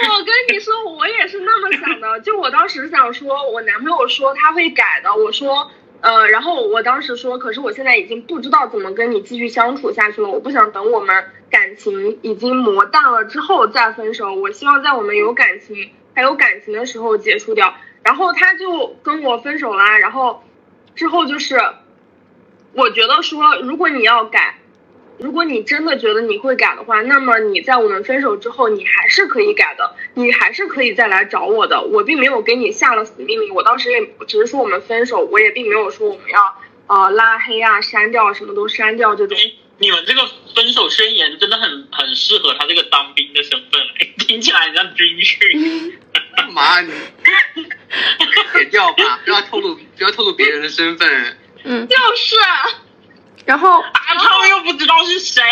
[0.09, 2.21] 我跟你说，我也是那么想的。
[2.21, 10.29] 就我当时想说，我男朋友说他会改的，我说，呃，然后我当时说，可是我现在已经不知道怎么跟你继续相处下去了。
[10.29, 17.75] 我不想等我们感情已经磨淡了之后再分手，我希望在我们有感情还有感情的时候结束掉。
[18.03, 20.43] 然后他就跟我分手啦，然后
[20.95, 21.61] 之后就是，
[22.73, 24.57] 我觉得说，如果你要改。
[25.23, 31.83] 如果你真的觉得你会改的话，那么你在我们分手之后，你还是可以改的，你还是可以再来找我的。
[31.83, 36.57] 我并没有给你下了死命令，我当时也只是说我们分手，我也并没有说我们要
[36.87, 39.37] 呃拉黑啊、删掉什么都删掉这种。
[39.37, 40.23] 哎，你们这个
[40.55, 45.99] 分手宣言真的很很适合他这个当兵的身份，哎， 听起来很像军训。
[46.35, 46.93] 干嘛你？
[48.55, 51.37] 别掉吧，不要透露，不要透露别人的身份。
[51.65, 52.37] 嗯，就是，
[53.45, 55.43] 然后啊，他们又不知道是谁。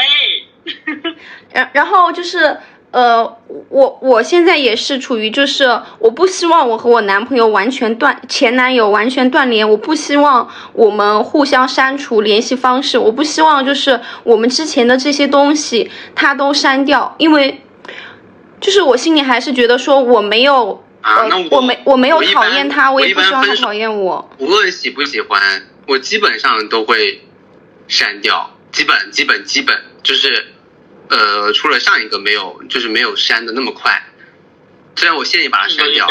[1.53, 2.59] 然然后就是
[2.91, 3.25] 呃，
[3.69, 17.63] 我我现在也是处于就是我不希望我和我男朋友完全断前男友完全断联，我不希望我们互相删除联系方式，我不希望就是我们之前的这些东西他都删掉，因为
[18.61, 20.85] 就是我心里还是觉得说我没有。
[21.01, 24.29] 啊，那呃、我没我没有讨厌他，我一也不希望他讨厌我。
[24.39, 25.41] 无论喜不喜欢，
[25.89, 27.23] 我基本上都会
[27.89, 30.47] 删掉，基本基本基本就是，
[31.09, 34.05] 呃，除了上一个没有，就是没有删的那么快。
[34.95, 36.07] 虽然我现在也把它删掉，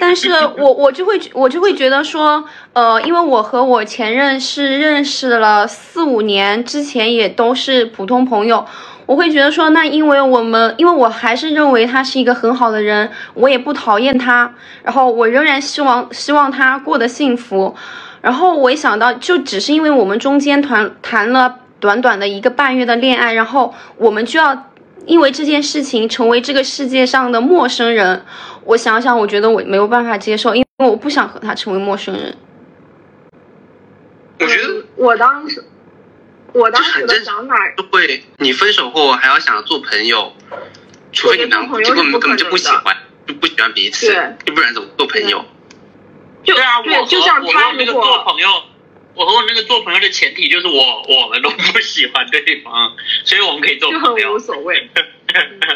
[0.00, 8.66] 但是我我就会我就会觉得说，呃，因为我和我前任是认识了四五年，之前也都是普通朋友，
[9.10, 17.74] 我会觉得说，那因为我们，因为我还是认为他是一个很好的人，我也不讨厌他，然后我仍然希望希望他过得幸福，
[18.20, 24.66] 然后我一想到，就只是因为我们中间谈谈了短短的一个半月的恋爱，然后我们就要。
[25.06, 28.22] 因为这件事情成为这个世界上的陌生人，
[28.64, 32.36] 我想想，我觉得我没有办法接受，因为我不想和他成为陌生人。
[34.38, 35.64] 我觉得嗯我当时，
[36.52, 37.06] 我当时
[37.76, 40.34] 就会你分手后还要想做朋友，
[41.12, 45.44] 除非你们我觉得做朋友根本根本就不喜欢，就不喜欢彼此对，要不然怎么做朋友？
[46.42, 48.48] 就对啊，我和就像我他和那个做朋友，
[49.14, 54.38] 我和我那个做朋友的前提就是我我们都不喜欢对方，所以我们可以做朋友很无。
[54.38, 54.88] 所谓。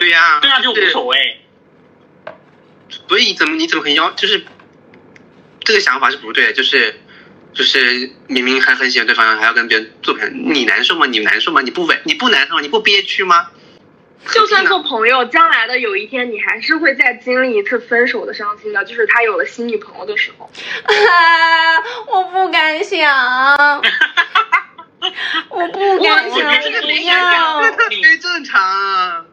[0.00, 1.40] 对呀、 对啊，就无所谓。
[3.08, 4.44] 所以怎么你怎么可以要就是
[5.60, 7.00] 这个想法是不对的，就是
[7.54, 11.06] 就是明明还很喜欢对方，还要跟别人做朋友，你难受吗？
[11.06, 11.60] 你难受吗？
[11.62, 12.60] 你不委你不难受吗？
[12.60, 13.48] 你不憋屈吗？
[14.32, 20.50] 就算做朋友，将来的有一天，你还是会再经历一次分手的伤心的，就是他有了新女朋友的时候。
[20.84, 21.78] 啊，
[22.10, 23.78] 我不敢想，
[25.50, 27.62] 我不敢我想，觉得不你要。
[27.62, 29.24] 这特别正常啊。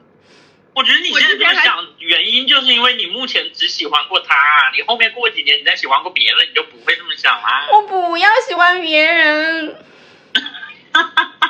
[0.73, 4.35] 我觉得你现在这么想，原因就是因为你目前只喜欢过他，
[4.75, 7.67] 你后面过几年你再喜欢过别人，你就不会这么想啦。
[7.73, 9.75] 我不要喜欢别人，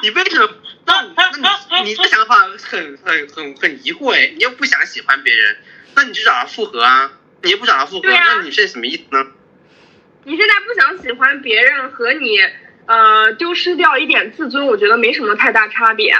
[0.01, 0.49] 你为什么？
[0.85, 5.57] 那那你你这想法很很很很疑惑哎，你又不想喜欢别人，
[5.95, 7.11] 那你就找他复合啊，
[7.43, 9.27] 你又不找他复合，啊那你是什么意思呢？
[10.23, 12.39] 你现在不想喜欢别人和你
[12.87, 16.15] 呃丢失掉一点自尊，我觉得没什么太大差别。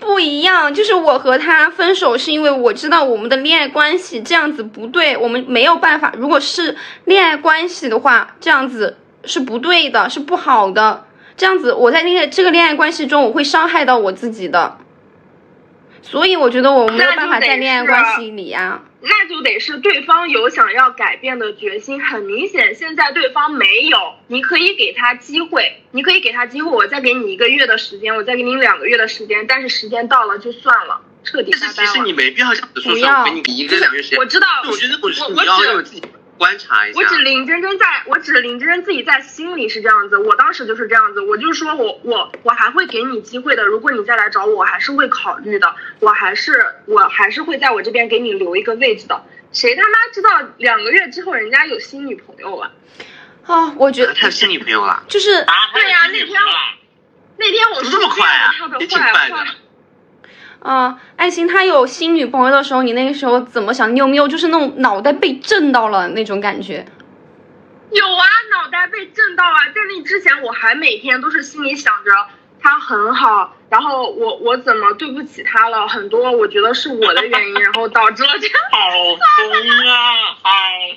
[0.00, 0.72] 不一样。
[0.72, 6.12] 就是我和他分手是因为我知道我们的恋爱关系这样子不对，我们没有办法。
[6.16, 11.04] 如果是恋爱关系的话，这样子是不对的，是不好的。
[11.36, 14.78] 这样子我在那个这个恋爱关系中，我会伤害到我自己的。
[16.02, 18.82] 所以我觉得我没有办法在恋爱关系里呀。
[19.00, 32.16] 那就得是对方有想要改变的决心，很明显现在对方没有，你可以给他机会，你可以给他机会，我再给你一个月的时间，我再给你两个月的时间，但是时间到了就算了，彻底拜拜但是其实你了。
[32.16, 34.24] 没必要这样子说，说不要我给你一个两个月时间我。
[34.24, 36.00] 知道，我觉得我是我你要我只让自己
[36.38, 37.04] 观察一下我。
[37.04, 49.22] 只林真真在，我只林真真自己在心里是这样子，我当时就是这样子，我就说我我我还会给你机会的，如果你再来找我，我还是会考虑的，我还是我还是会在我这边给你留一个位置的。
[49.52, 52.72] 谁他妈知道两个月之后人家有新女朋友了？
[53.46, 56.74] 啊，我觉得他有新女朋友了，就是啊，对呀新女朋友啦
[57.38, 59.46] 那天我怎么这么快啊他的也挺坏话，
[60.60, 63.94] 啊，爱心他有新女朋友的时候，你那个时候怎么想？
[63.94, 66.84] 你有没有就是那种脑袋被震到了那种感觉？
[67.90, 69.56] 有啊，脑袋被震到啊！
[69.74, 72.10] 在那之前，我还每天都是心里想着
[72.60, 75.88] 他很好，然后我我怎么对不起他了？
[75.88, 78.54] 很多我觉得是我的原因，然后导致了这 样。
[78.70, 80.50] 好疯啊，好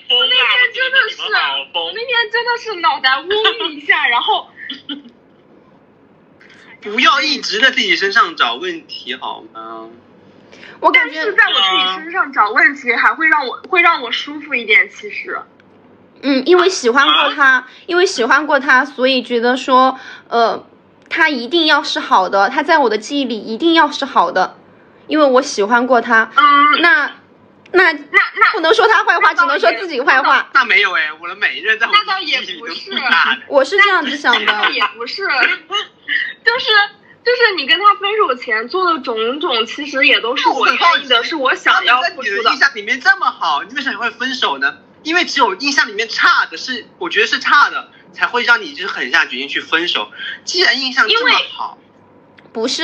[0.10, 0.28] 疯啊！
[0.28, 1.30] 那天真的是我
[1.94, 2.02] 那。
[2.12, 4.50] 天真的是脑袋嗡一下，然后
[6.82, 9.88] 不要一直在自己身上找问题好吗？
[10.80, 14.90] 我感觉是在我自己身上找问题，还会让我会让我舒服一点。
[14.90, 15.40] 其实，
[16.24, 20.66] 嗯，因为喜欢过他，因为喜欢过他，所以觉得说，呃，
[21.08, 24.58] 他一定要是好的，他在我的记忆里一定要是好的，
[25.06, 26.32] 因为我喜欢过他。
[26.36, 27.12] 嗯，那
[27.74, 30.50] 那那那不能说他坏话，只能说自己坏话。
[30.54, 32.92] 那没有哎，我的每一任在我那倒也不是。
[33.48, 36.72] 我是这样子想那的，也不是，就是
[37.24, 42.58] 就是你跟他分手前做的种种，其实也都是我很好愿意的，是我想要付出的在你的印。
[42.58, 44.78] 象里面这么好，你为什么会分手呢？
[45.04, 50.12] 因为只有印象里面差的是，我觉得是差的，才会让你就是狠下决心去分手。
[50.44, 51.78] 既然印象这么因为好，
[52.54, 52.84] 不是，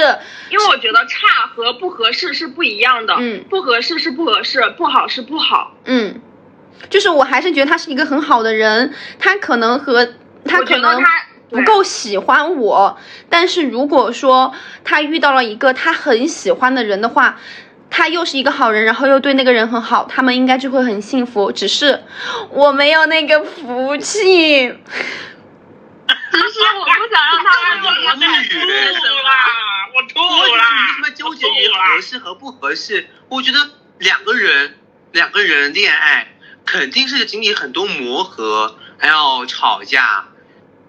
[0.49, 5.73] 因为我觉得差和不合适是不一样的，嗯不合适是不合适，不好是不好。
[5.85, 6.21] 嗯，
[6.89, 10.05] 就是我还是觉得他是一个很好的人，他可能和
[10.45, 12.97] 他可能他不够喜欢我，
[13.29, 14.53] 但是如果说
[14.83, 17.37] 他遇到了一个他很喜欢的人的话，
[17.89, 21.51] 他又是一个好人，然后又对那个人很好，他们应该就会很幸福。
[21.51, 22.03] 只是
[22.51, 24.73] 我没有那个福气。
[26.31, 28.57] 只是我不想让他让我无语吐
[29.23, 33.07] 啦，我吐我为啦，什么纠结于合适和不合适？
[33.29, 33.69] 我觉得
[33.99, 34.77] 两个人
[35.11, 40.27] 两个人恋爱肯定是经历很多磨合，还要吵架，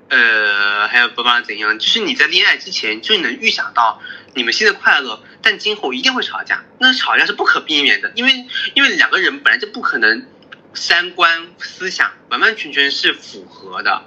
[0.09, 4.01] 呃，还有不管怎样，就是你在恋爱之前就能预想到
[4.35, 6.65] 你们现在快乐，但今后一定会吵架。
[6.79, 10.27] 那吵架是不可避免的，因为因为两个人本来就不可能
[10.75, 14.03] 三观思想完完全全是符合的。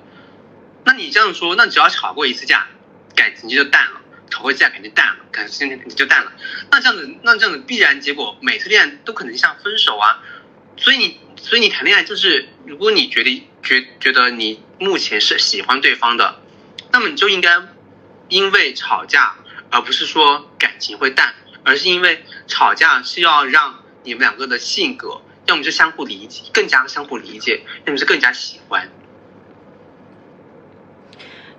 [0.83, 2.67] 那你这样说，那只要吵过一次架，
[3.15, 6.33] 感情就淡了；吵过架，感情淡了，感情感情就淡了。
[6.71, 10.23] 那这样子，那这样子必然结果，每次恋爱都可能像分手啊。
[10.77, 16.41] 所以你，所以你谈恋爱就是，如果你觉得觉觉得你目前是喜欢对方的，
[16.91, 17.61] 那么你就应该
[18.29, 19.35] 因为吵架，
[19.69, 28.89] 而不是说感情会淡，而是因为吵架是要让你们两个的性格，要么是相互理解，更加相互理解，要么是更加喜欢。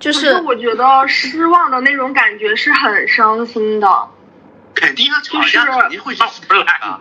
[0.03, 4.09] 就可是我觉得失望的那种感觉是很伤心的。
[4.75, 6.99] 肯定要吵架，就是肯定会是不来啊。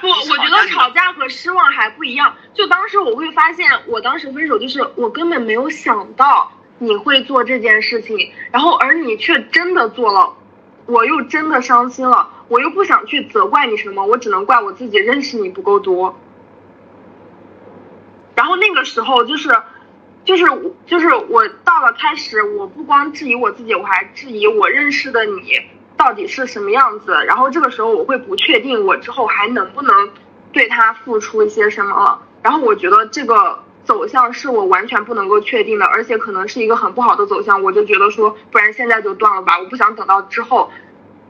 [0.00, 2.36] 不，我觉得吵架和失望还不一样。
[2.54, 10.34] 就当时我会发现，我当时分手就是我根本没有想到你会做这件事情，然后而你却真的做了，
[10.86, 16.20] 我又真的伤心了，我又不想去责怪你什么，我只能怪我自己认识你不够多。
[18.36, 19.50] 然后那个时候就是。
[20.24, 25.60] 就是我就是我到了开始，我不光质疑我自己，我还质疑我认识的你
[25.96, 27.12] 到底是什么样子。
[27.26, 30.10] 然后这个时候我会不确定我之后还能不能
[30.52, 32.22] 对他付出一些什么了。
[32.42, 37.62] 然后我觉得这个走向是我完全不能够确定的，而且可能是一个很不好的走向。
[37.62, 40.70] 我就觉得说，不然现在就断了吧，我不想等到之后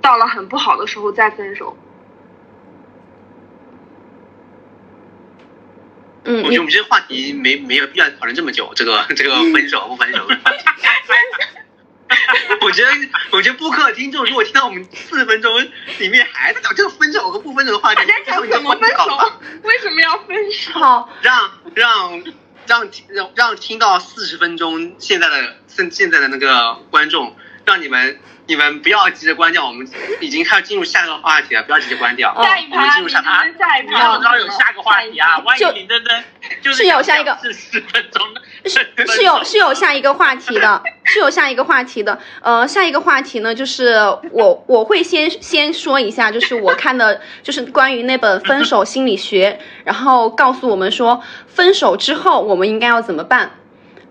[0.01, 1.77] 到了很不好的时候再分手。
[6.25, 10.59] 嗯，我觉得我们这个话题没没有必要讨论这么久，这个这个分手不分手的话题。
[12.61, 12.91] 我觉得，
[13.31, 15.53] 我觉得播客听众如果听到我们四分钟
[15.99, 19.33] 里面还在讲这个分手和不分手的话题，在讲怎么分手？
[19.63, 20.73] 为什么要分手？
[20.73, 22.23] 好，让让
[22.67, 29.89] 让让让听到四十分钟现在的现现在的那个观众，让你们你们不要急着关掉，我们
[30.21, 32.35] 已经开始进入下一个话题了，不要急着关掉。
[32.43, 33.43] 下一我们趴，进入下一趴。
[33.59, 36.25] 下一你要趴，知道有下个话题啊，万一林真真
[36.61, 42.21] 就是有下一个是十分钟的， 是是有是有下一个话题的，是有下一个话题的。
[42.43, 43.95] 呃，下一个话题呢，就是
[44.31, 53.53] 我我会先先说一下，就是我看的，就是关于那本《分手心理学》，然后告诉我们说，分手之后我们应该要怎么办。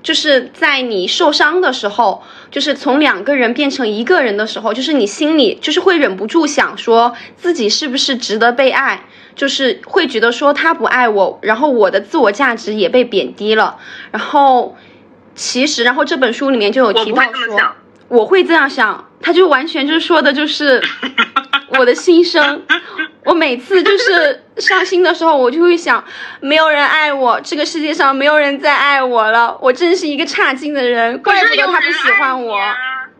[0.03, 13.77] 就是在你受伤的时候，就是从两个人变成一个人的时候，就是你心里就是会忍不住想说自己是不是值得被爱，就是会觉得说他不爱我，然后我的自我价值也被贬低了，
[14.11, 14.75] 然后
[15.33, 17.71] 其实，然后这本书里面就有提到说，
[18.13, 20.79] 我会这样想，他就完全就是说的就是
[21.79, 22.63] 我的心声。
[23.25, 26.03] 我每次就是伤心的时候，我就会想，
[26.39, 32.59] 没有人爱我，这个世界上没有人再爱我了，我真是一个差劲的人，怪不得他不喜欢我。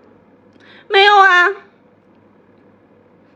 [0.90, 1.48] 没有啊，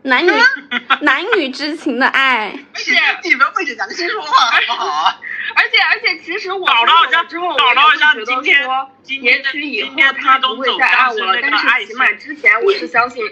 [0.03, 0.31] 男女
[1.01, 2.91] 男女之情的爱，而且
[3.23, 5.19] 你们为着良心说话好不好？
[5.55, 13.23] 而且而且，其实我搞到好像之后，我搞得好像也会觉得今天说，今天的也许以后今天他不会再爱我了，但是起码之前我是 相信。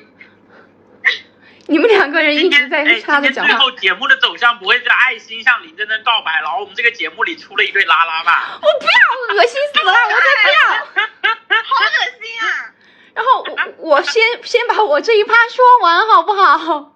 [1.67, 3.49] 你们两个人一直在哎，插着讲话。
[3.49, 8.59] 今天最后节目的走向不会是爱心向林真真告白，然后我们这个节目里出了一对拉拉吧？
[8.61, 11.05] 我不要，恶心死了，我才不要。
[11.65, 11.89] 好恶
[12.21, 12.71] 心啊！
[13.15, 16.93] 然后我我先先把我这一趴说完好不好？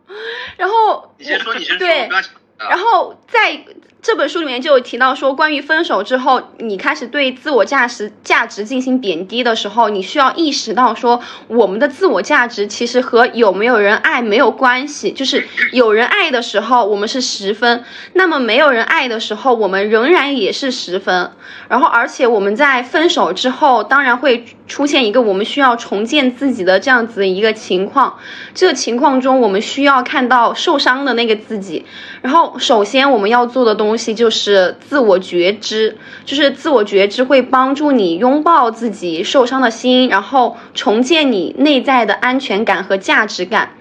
[0.57, 2.32] 然后你先说，你先说，对不要抢。
[2.59, 3.65] 然后在
[4.02, 17.84] 这本书里面就有提到说，关于分手之后，你开始对自我价值价值进行贬低的时候，你需要意识到说，我们的自我价值其实和有没有人爱没有关系，就是有人爱的时候我们是十分，
[18.14, 21.32] 那么没有人爱的时候我们仍然也是十分。
[21.68, 28.17] 然后而且我们在分手之后，当然会出现一个我们需要重建自己的这样子一个情况。
[28.53, 31.86] 这个情况中，我们需要看到受伤的那个自己。
[32.22, 43.72] 然后，首先我们要做的东西就是自我觉知，就是自我觉知会帮助你拥抱自己受伤的心，然后重建你内在的安全感和价值感。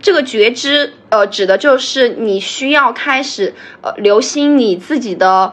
[0.00, 5.52] 这个觉知，呃，指的就是你需要开始，呃，留心你自己的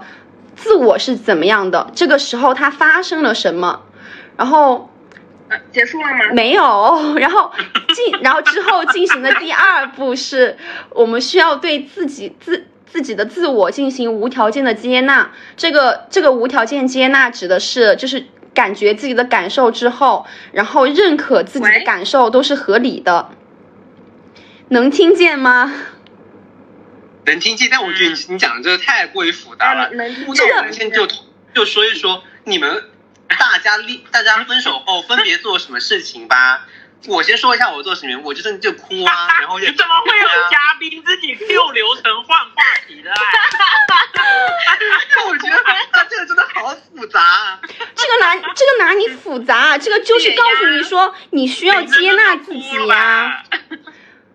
[0.55, 3.81] 自我是怎么样的，这个时候它发生了什么，
[4.39, 4.89] 然后
[5.49, 6.19] 呃结束了吗？
[6.31, 7.51] 没有， 然后
[7.93, 10.55] 进，然后之后进行的第二步是，
[10.91, 15.31] 我们需要对自己自自己的自我进行无条件的接纳。
[15.57, 23.31] 这个这个无条件接纳指的是，就是感觉自己的感受之后，然后认可自己的感受都是合理的。
[24.69, 25.73] 能听见吗？
[27.25, 29.83] 能听见，但我觉得你你讲的这个太过于复杂了。
[29.83, 31.05] 啊能听那见我们先就
[31.53, 32.83] 就说一说你们
[33.37, 36.65] 大家立大家分手后分别做什么事情吧。
[37.07, 42.55] 我先说一下我做什么，我就真的就哭啊， 然后就怎么会有嘉宾自己 Q 流程换话
[42.87, 43.17] 题的啊？
[45.27, 47.61] 我觉得他这个真的好复杂啊。
[47.95, 49.77] 这个哪这个哪里复杂啊？
[49.77, 53.43] 这个就是告诉你说，你需要接纳自己呀、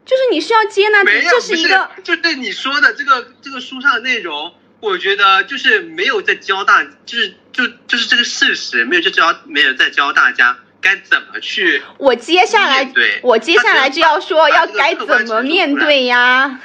[0.07, 4.55] 就是你需要接纳这是一个就是你说的这个这个书上的内容，
[4.85, 11.82] 我觉得就是没有在教大，就是就就是这个事实，没有在教，没有在教大家该怎么去。
[11.97, 16.61] 我接下来对我接下来就要说要该怎么面对呀。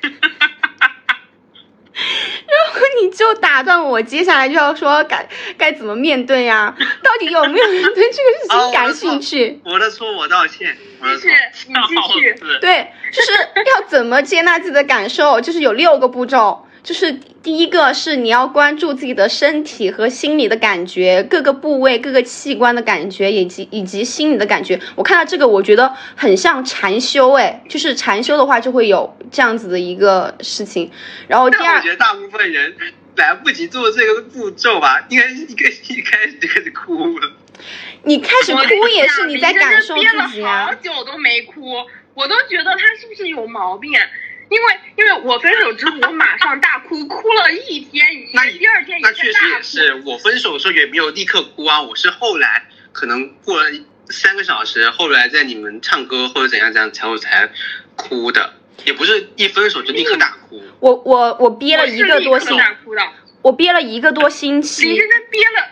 [2.52, 6.74] 然后你就打断我，接下来就要说该该怎么面对呀？
[7.02, 9.60] 到底有没有人对这个事哦情感兴趣？
[9.64, 12.34] 我的错，我道歉，我的错继续。，你继续。
[12.60, 16.66] 对，就是要怎么接纳自己的感受，就是有六个步骤。
[16.82, 17.12] 就是
[17.42, 24.80] 第一个是你要关注自己的身体和心理的感觉，各个部位、各个器官的感觉，以及以及心理的感觉。
[24.96, 30.90] 我看到这个，我觉得很像禅修，哎，就是禅修的话就会有这样子的一个事情。
[31.28, 32.74] 然后第二但我觉，得大部分人
[33.14, 37.32] 来不及做这个步骤吧，应该是一个一开始就开始哭了。
[38.02, 40.74] 你开始哭也是你在感受憋了自己啊好。
[40.74, 41.76] 久都没哭，
[42.14, 43.92] 我都觉得他是不是有毛病？
[44.52, 49.54] 因为因为我分手之后，我马上大哭，哭了一天，那你第二天也那确实是大哭。
[49.54, 53.70] 也是，我分手的时候也没有立刻哭啊，我是后来可能过了
[54.10, 57.48] 三个小时，后来在你们唱歌或者怎样怎样才我才
[57.96, 58.52] 哭的，
[58.84, 60.62] 也不是一分手就立刻大哭。
[60.80, 63.02] 我我我憋了一个多星期立刻，大哭的。
[63.40, 65.08] 我憋了一个多星林期真。
[65.08, 65.68] 真憋了，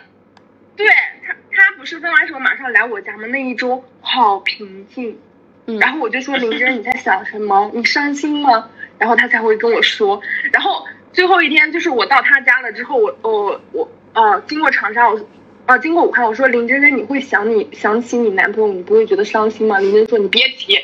[0.77, 0.87] 对
[1.27, 3.27] 他，他不是分完手马上来我家吗？
[3.29, 5.21] 那一周好平静。
[5.67, 7.71] 嗯然后我就说林真，你在想什么？
[7.75, 8.69] 你伤心吗？
[8.99, 10.21] 然后他才会跟我说。
[10.53, 15.21] 然后最后一天就是我到他家了之后，我我我呃经过长沙，我
[15.67, 19.79] 啊经过武汉，我说林真真，你会想你想起你男朋友，你不会觉得伤心吗？
[19.79, 20.79] 林真说你别提，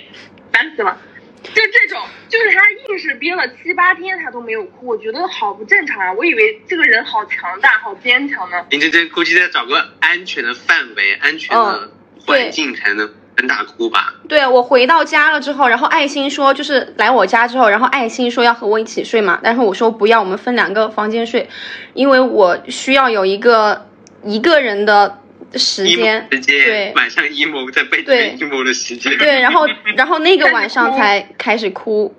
[0.52, 1.00] 烦死了。
[1.42, 6.12] 就这种，就是他硬是憋了七八天，他都没有哭，我觉得好不正常啊！
[6.12, 8.66] 我以为这个人好强大、好坚强呢。
[8.70, 11.92] 林真真估计在找个安全的范围、安全的
[12.26, 14.14] 环境才能能大哭吧。
[14.28, 21.48] 对我回到家了之后，然后爱心说就是来我家之后，然后爱心说要和我一起睡嘛，但是我说不要，我们分两个房间睡，
[21.94, 23.86] 因为我需要有一个
[24.24, 25.18] 一个人的
[25.54, 26.26] 时间。
[26.30, 29.16] 时间，对晚上 emo 在被对 emo 的时间。
[29.16, 29.66] 对，然后
[29.96, 32.14] 然后那个晚上才开始哭，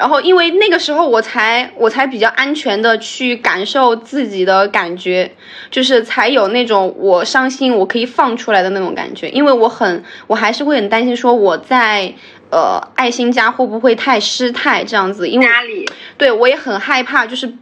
[0.00, 5.30] 然后因为那个时候我才我才比较安全的去感受自己的感觉，
[5.70, 12.14] 就是才有那种我伤心我可以放出来的那种感觉，因为我很我还是会很担心说我在
[12.50, 15.86] 呃爱心家会不会太失态这样子，因为家里
[16.16, 17.52] 对我也很害怕，就是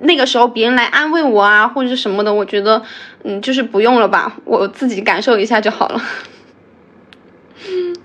[0.00, 2.82] 那个时候别人来安慰我啊，或者是什么的，我觉得
[3.24, 6.02] 嗯，就是不用了吧，我自己感受一下就好了。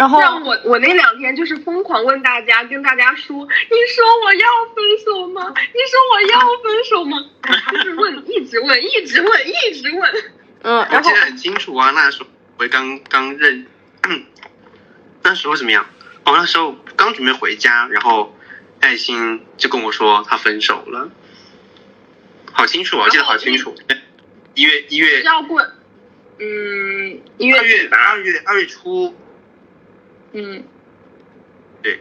[0.00, 5.52] 然后像我，我那两天就是疯狂问大家，跟大家说，你说我要分手吗？
[5.54, 7.18] 你说我要分手吗？
[7.70, 10.10] 就是问，一直问，一直问，一直问。
[10.62, 13.66] 嗯，然后我记得很清楚啊，那时候我刚刚认，
[15.22, 15.84] 那时候怎么样？
[16.24, 18.34] 哦，那时候刚准备回家，然后
[18.80, 21.10] 爱心就跟我说他分手了，
[22.50, 23.74] 好清楚啊，我记得好清楚。
[24.54, 25.60] 一月一月要过，
[26.38, 29.14] 嗯，一二月月底吧，二月二月初，
[30.32, 30.64] 嗯，
[31.82, 32.00] 对。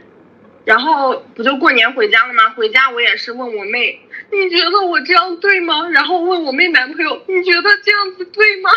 [0.65, 2.49] 然后不就过年回家了吗？
[2.55, 3.99] 回家我也是问我妹，
[4.31, 5.89] 你觉得我这样对吗？
[5.89, 8.69] 然后问我妹男朋友，你觉得这样子对吗？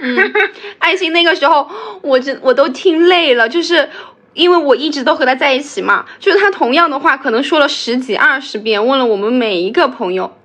[0.00, 0.32] 嗯，
[0.78, 1.70] 爱心那个时候，
[2.02, 3.88] 我真我都听累了，就是
[4.34, 10.36] 因为我一直都和他在一起嘛，就是他同样的话可能说了十几二十遍，问了我们每一个朋友。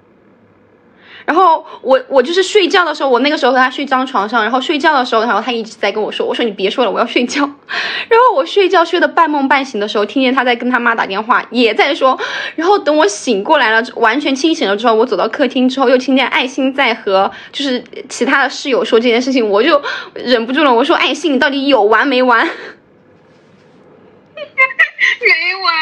[1.25, 7.41] 然后我我就是睡觉的时候，我那个时候和他睡一张床上，然后睡觉的时候，然后他一直在跟我说，我说你别说了，我要睡觉。
[8.09, 12.19] 然后我睡觉睡得半梦半醒的时候，听见他在跟他妈打电话，也在说。
[12.55, 19.81] 然后等我醒过来了，完全清醒了之后，我走到客厅之后，又听见爱心在和就是其他的室友说这件事情，我就
[20.13, 22.47] 忍不住了，我说爱心，你到底有完没完？
[24.35, 25.73] 没完。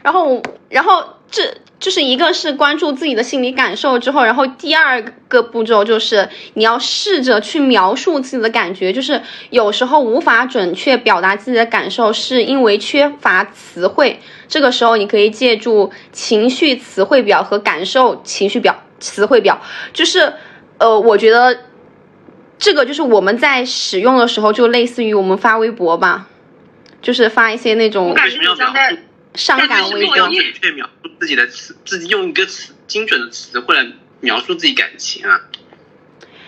[0.02, 1.42] 然后，然后这
[1.80, 14.20] 就是一个是关注自己的心理感受之后，然后第二个步骤就是你要试着去描述自己的感觉，就是有时候无法准确表达自己的感受，是因为缺乏词汇。
[14.46, 19.58] 这个时候你可以借助情绪词汇表和感受情绪表词汇表，
[19.94, 20.34] 就是
[20.76, 21.60] 呃，我觉得
[22.58, 26.28] 这个就是我们在使用的时候，就类似于我们发微博吧，
[27.00, 28.94] 就是发一些那种我感觉你像在
[29.34, 30.28] 伤感微博要。
[30.28, 33.86] 准确描述自己的词，自己用一个词精准的词汇来
[34.20, 35.40] 描述自己感情啊。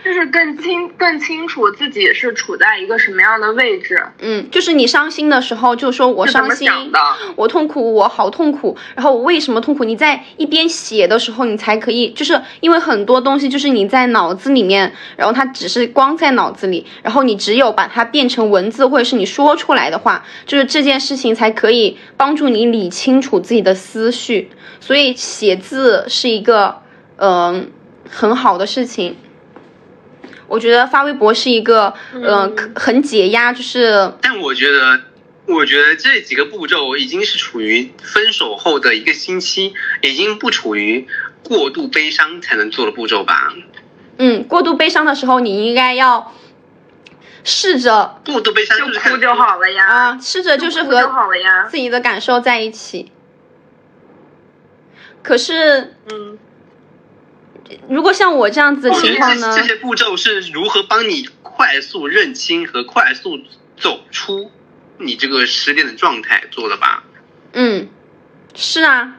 [0.04, 6.68] 就是更清更清楚自己是处在一个什么样的位置，嗯，就是你伤心的时候，就说我伤心，
[7.36, 8.76] 我痛苦，我好痛苦。
[8.96, 9.84] 然后我为什么痛苦？
[9.84, 24.50] 你在一边写的时候，你才可以，就是因为很多东西就是你在脑子里面，然后它只是光在脑子里，然后你只有把它变成文字，或者是你说出来的话，就是这件事情才可以帮助你理清楚自己的思绪。
[24.80, 26.82] 所以写字是一个
[27.16, 27.70] 嗯、
[28.10, 29.16] 很好的事情。
[30.52, 35.00] 我觉得发微博是一个，呃，很解压，就是但我觉得，
[35.46, 39.72] 我觉得这几个步骤已经是处于分手后的一个星期，
[40.02, 41.08] 已经不处于
[41.42, 43.54] 过度悲伤才能做的步骤吧。
[44.18, 46.34] 嗯，过度悲伤的时候，你应该要
[47.44, 51.02] 试着过度悲伤就是哭就好了呀，啊，试着就是和。
[51.70, 53.10] 自己的感受在一起。
[55.22, 56.36] 可是，嗯，
[57.88, 59.64] 如果像我这样子的情况呢这？
[59.66, 63.38] 些步骤是如何帮你快速认清和快速
[63.76, 64.50] 走出
[64.98, 67.04] 你这个失恋的状态做的吧？
[67.52, 67.88] 嗯，
[68.54, 69.16] 是啊，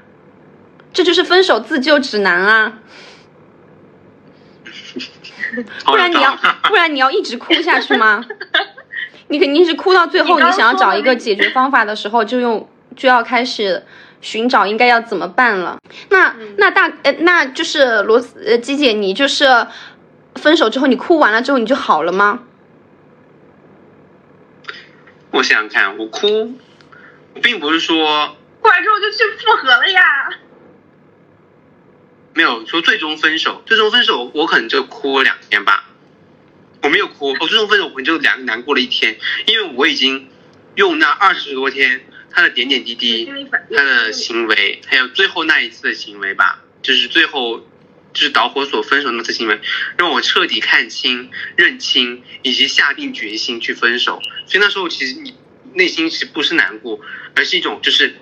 [0.91, 2.79] 这就是分手自救指南啊！
[5.85, 8.25] 不然你要，不然你要一直哭下去吗？
[9.29, 13.83] 你肯定是哭到最后，你想要找一个解决方法的时候，就用就要开始
[14.23, 15.77] 寻找应该要怎么办了。
[16.09, 19.67] 那那大呃，那就是罗斯呃鸡姐，你就是
[20.35, 22.39] 分手之后，你哭完了之后你就好了吗？
[25.29, 26.53] 我想想看，我哭，
[27.35, 30.01] 我并不是说哭完之后就去复合了呀。
[32.33, 35.89] 没有说最终分手，最终分手我可能就哭了两天吧。
[36.81, 40.29] 我没有哭，我最终分手我可能就两难过了一天，因为我已经
[40.75, 43.29] 用那二十多天他的点点滴滴，
[43.75, 47.59] 他的行为，还有最后那一次的行为吧，就是最后
[48.11, 49.59] 就是导火索分手那次行为，
[49.97, 54.19] 让我彻底看清、认清以及下定决心去分手。
[54.47, 55.35] 所以那时候其实你
[55.73, 56.99] 内心其实不是难过，
[57.35, 58.15] 而是一种就是，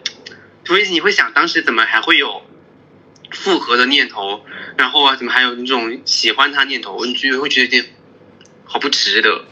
[0.65, 2.41] 所以你会想当时怎么还会有
[3.31, 4.45] 复合的念头，
[4.77, 7.85] 然后啊怎么还有那种喜欢他念头，你就会觉得有点
[8.65, 9.45] 好不值得。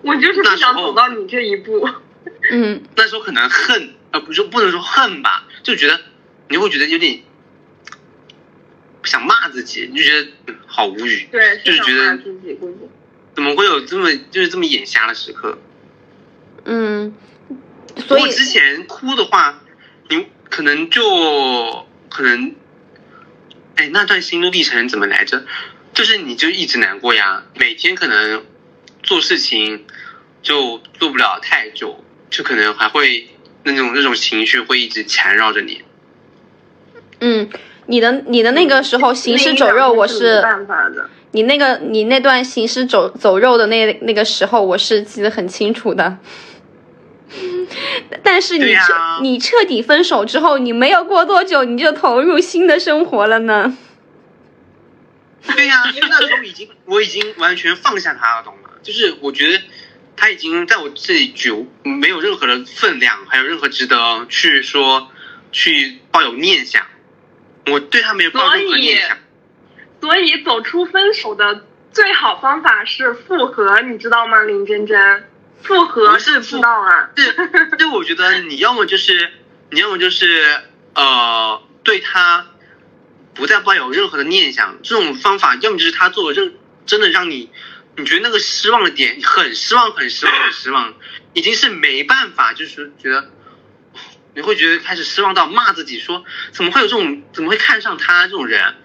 [0.00, 1.86] 我就是不想走到你这一步。
[2.50, 6.00] 嗯那时候可能恨，呃，不是不能说恨吧，就觉得
[6.48, 7.22] 你会觉得有点
[9.04, 12.88] 想骂自己，你就觉得嗯好无语，对，就是觉得自己估计。
[13.34, 15.58] 怎么会有这么就是这么眼瞎的时刻？
[16.64, 17.14] 嗯，
[18.06, 19.60] 所以如果之前哭的话，
[20.08, 22.54] 你可能就可能，
[23.76, 25.46] 哎，那段心路历程怎么来着？
[25.94, 28.44] 就是你就一直难过呀，每天可能
[29.02, 29.86] 做事情
[30.42, 33.28] 就做不了太久，就可能还会
[33.64, 35.82] 那种那种情绪会一直缠绕着你。
[37.20, 37.48] 嗯，
[37.86, 41.10] 你的你的那个时候行尸走肉，我是没办法的。
[41.32, 46.18] 你那个你那段行尸走走肉的那那个时候，我是记得很清楚的。
[48.22, 48.74] 但是你
[49.20, 53.76] 你彻底分手之后，你没有过多久你就投入新的生活了呢。
[55.54, 58.70] 对呀、因为那时候已经我已经完全放下他了，懂吗？
[58.82, 59.60] 就是我觉得
[60.18, 65.10] 他已经在我这里就没有任何的分量，还有任何值得去说
[65.52, 66.84] 去抱有念想。
[67.66, 69.18] 我对他没有抱任何念想，
[70.00, 75.28] 所以走出分手的最好方法是复合，你知道吗，林真真？
[75.62, 77.10] 复合不是知道啊？
[77.14, 77.26] 对
[77.76, 79.30] 对我觉得你要么就是，
[79.70, 80.60] 你要么就是
[80.94, 82.46] 呃，对他
[83.34, 86.54] 不再抱有任何的念想，这种方法，要么就是他做的任
[86.86, 87.50] 真的让你，
[87.98, 90.94] 你觉得那个失望的点很失望，很失望，很失望，
[91.34, 93.30] 已经是没办法，就是觉得。
[94.34, 98.76] 你会觉得开始失望到骂自己，说怎么会有这种，怎么会看上他这种人？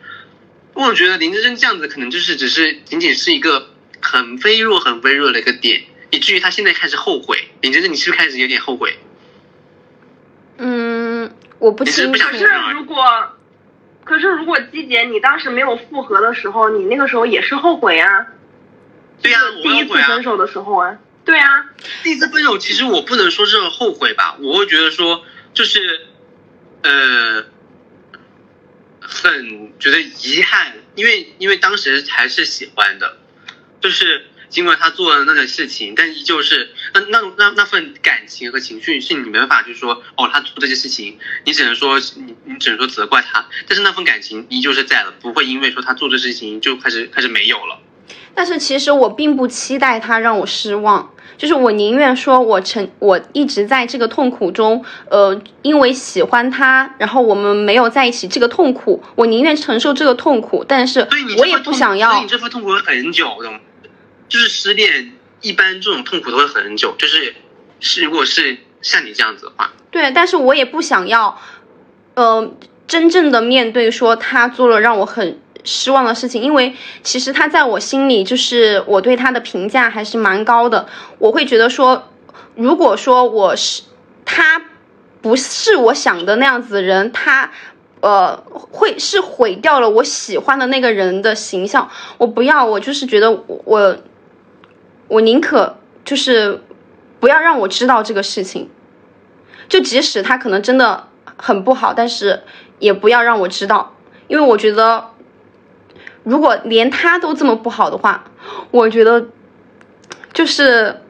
[0.73, 3.69] 我觉得林真真这样子，可能就是只是仅仅是一个
[4.01, 7.49] 很微弱、很微弱的一个点，以至于他现在开始后悔。
[7.61, 8.97] 林真真，你是不是开始有点后悔？
[10.57, 13.05] 嗯，我不清楚不想可是如果，
[14.05, 18.25] 可是如果季姐你当时没有复合的时候，你那个时候也是后悔啊。
[19.23, 20.21] 对呀、就是第一次分。
[20.21, 20.99] 手的时候啊。
[21.25, 21.65] 对啊，
[22.03, 26.05] 第一次分手，其实我不能说是后悔吧，我会觉得说就是，
[26.81, 27.45] 呃，
[28.99, 33.19] 很觉得遗憾，因为因为当时还是喜欢的，
[33.79, 47.79] 就是尽管他做了那个事情，但依旧是那那那那份感情和情绪是你没办法去说哦，他做这些事情，你只能说你你只能说责怪他，但是那份感情依旧是在的，不会因为说他做这事情就开始开始没有了。
[48.35, 61.07] 但是其实我并不期待他让我失望，就是我宁愿说我承我一直在这个痛苦中，呃，因为喜欢他，然后我们没有在一起这个痛苦，我宁愿承受这个痛苦，但是
[61.37, 63.51] 我也不想所以要你，这份痛苦会很久，的？
[64.27, 65.11] 就是失恋，
[65.41, 66.95] 一般这种痛苦都会很久。
[66.97, 67.35] 就是
[67.79, 71.39] 是如果是像你这样子的话，对，但是我也不想要，
[72.15, 72.51] 呃，
[72.87, 80.87] 真正的面对说他做了让我很失望的事情，因为其实他在我心里就是我对他的评价还是蛮高的，
[81.19, 82.09] 我会觉得说，
[82.55, 83.83] 如果说我是
[84.25, 84.61] 他
[85.21, 87.51] 不是我想的那样子的人，他。
[88.01, 93.95] 呃，会是毁掉了我喜欢的那个人的形象，我不要，我就是觉得我我
[95.07, 96.61] 我宁可就是
[97.21, 98.69] 不要让我知道这个事情，
[99.69, 101.07] 就即使他可能真的
[101.37, 102.43] 很不好，但是
[102.79, 103.95] 也不要让我知道，
[104.27, 105.11] 因为我觉得，
[106.23, 108.23] 如果连他都这么不好的话，
[108.71, 109.27] 我觉得
[110.31, 111.01] 就是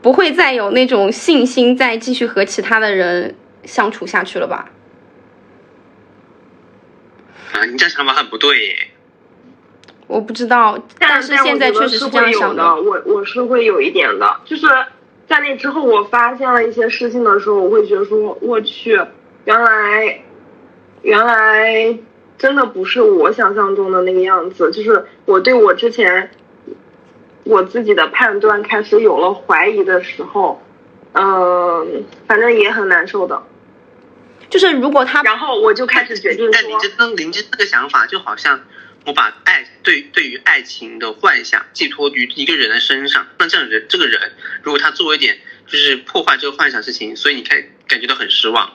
[0.00, 4.70] 不会再有那种信心再继续和其他的人相处下去了吧。
[7.52, 8.76] 啊，你这想法很不对耶。
[10.06, 12.74] 我不知道，但是现在确实是这样会有的，想的。
[12.82, 14.66] 我我是会有一点的，就是
[15.26, 19.00] 在那之后，我发现了一些事情的时候，我会觉得说，我去，
[19.44, 20.22] 原来
[21.02, 21.96] 原来
[22.42, 26.32] 真的不是我想象中的那个样子，就是我对我之前
[27.44, 30.60] 我自己的判断开始有了怀疑的时候，
[31.12, 33.44] 嗯、反正也很难受的。
[34.50, 38.62] 就是如果他然后我就开始决定说，但林芝跟林芝这个想法，就好像
[39.06, 44.32] 我把爱对对于爱情的幻想寄托于一个人的身上，那这样人这个人，
[44.64, 45.38] 如果他做一点
[45.68, 48.72] 就是破坏这个幻想事情，所以你看感觉到很失望。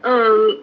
[0.00, 0.58] 嗯，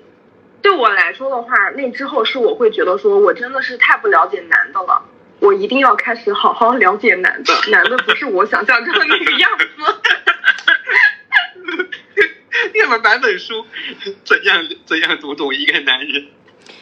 [0.66, 5.00] 对我来说的话，那之后是我会觉得说我真的是太不了解男的了，
[5.40, 9.66] 我一定要开始好好了解男的，男的不是我想象中的那个样子。
[12.74, 13.64] 念了百本书，
[14.24, 16.26] 怎样怎样读懂一个男人。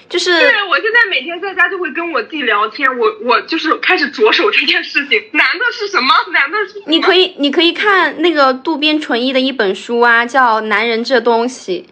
[0.08, 6.14] 就是对，我现在每天在家就会跟我弟聊天，我我就是开始着手这件事情，男的是什么？
[6.32, 11.86] 男的是你可以，你可以看那个渡边淳一的一本书啊，叫《男人这东西》，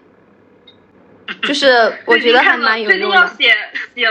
[1.44, 1.68] 就是
[2.06, 3.18] 我觉得还蛮有最近用的。
[3.18, 3.50] 要写
[3.96, 4.08] 写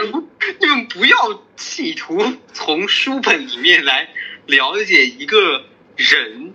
[0.59, 2.21] 你们不要企图
[2.53, 4.09] 从书本里面来
[4.47, 5.65] 了解一个
[5.97, 6.55] 人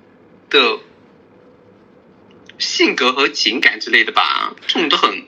[0.50, 0.80] 的
[2.58, 5.26] 性格和情感之类的吧，这种都很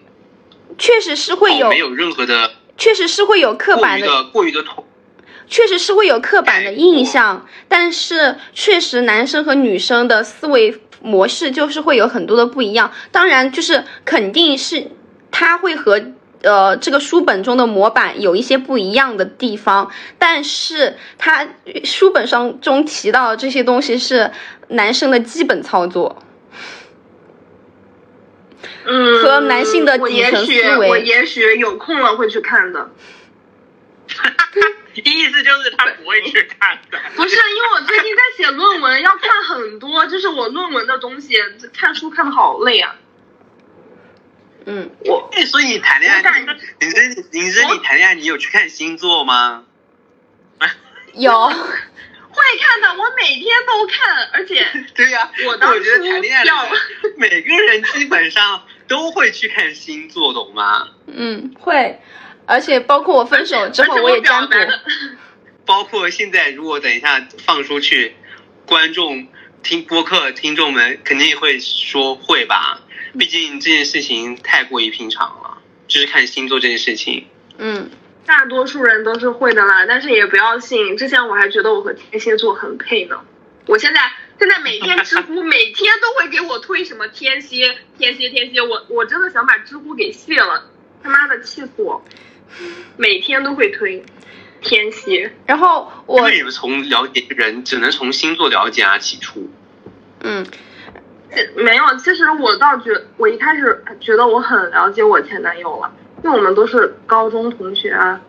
[0.78, 4.86] 确实是会有没，有任何的确实是会有刻板的，过于的过于的统。
[5.50, 12.92] 确实是会有刻板的印象，但是确实男生和女生的思维模式就是会有很多的不一样。
[13.14, 14.92] 当然，就是肯定是
[15.40, 16.02] 他会和
[16.42, 21.48] 呃这个书本中的模板有一些不一样的地方，但是他
[21.84, 24.32] 书本上中提到的这些东西是
[24.70, 26.24] 男生的基本操作。
[28.84, 32.90] 嗯和男性的我底层也许思维我也许有空了会去看的。
[34.96, 36.98] 意思就是他不会去看的。
[37.16, 41.36] 不是，因为我最近在写论文，要看很多，就是我论文的东西，
[41.78, 42.96] 看书看的好累啊。
[44.68, 45.30] 嗯，我。
[45.34, 46.46] 哎，所以你谈恋爱我感，
[46.80, 49.64] 林真，林真，你谈恋爱，你有去看星座吗？
[51.14, 51.52] 有。
[52.30, 54.64] 会看的，我每天都看，而且
[54.94, 56.70] 对呀、我当我觉得初谈恋爱要，
[57.18, 60.88] 每个人基本上都会去看星座，懂吗？
[61.08, 62.00] 嗯会，
[62.46, 64.54] 而且包括我分手之后，我也占卜。
[65.66, 68.16] 包括现在，如果等一下放出去，
[68.68, 69.28] 观众
[69.64, 72.82] 听播客听众们肯定会说会吧，
[73.18, 75.58] 毕竟这件事情太过于平常了，
[75.88, 77.28] 就是看星座这件事情。
[77.58, 77.90] 嗯，
[78.26, 80.96] 大多数人都是会的啦，但是也不要信。
[80.96, 83.22] 之前我还觉得我和天蝎座很配呢，
[83.66, 84.00] 我现在
[84.40, 90.70] 现在每天知乎 每天都会给我推什么天蝎天蝎天蝎，我我真的想把知乎给卸了，
[91.02, 92.04] 他妈的气死我！
[92.98, 94.04] 每天都会推
[94.62, 99.50] 天蝎，然后我因为你们从了解人，只能从星座了解啊起初。
[100.22, 100.58] 嗯这
[101.56, 105.92] 没有，其实我倒觉我一开始觉得我很了解我前男友了，
[106.24, 108.22] 因为我们都是高中同学啊。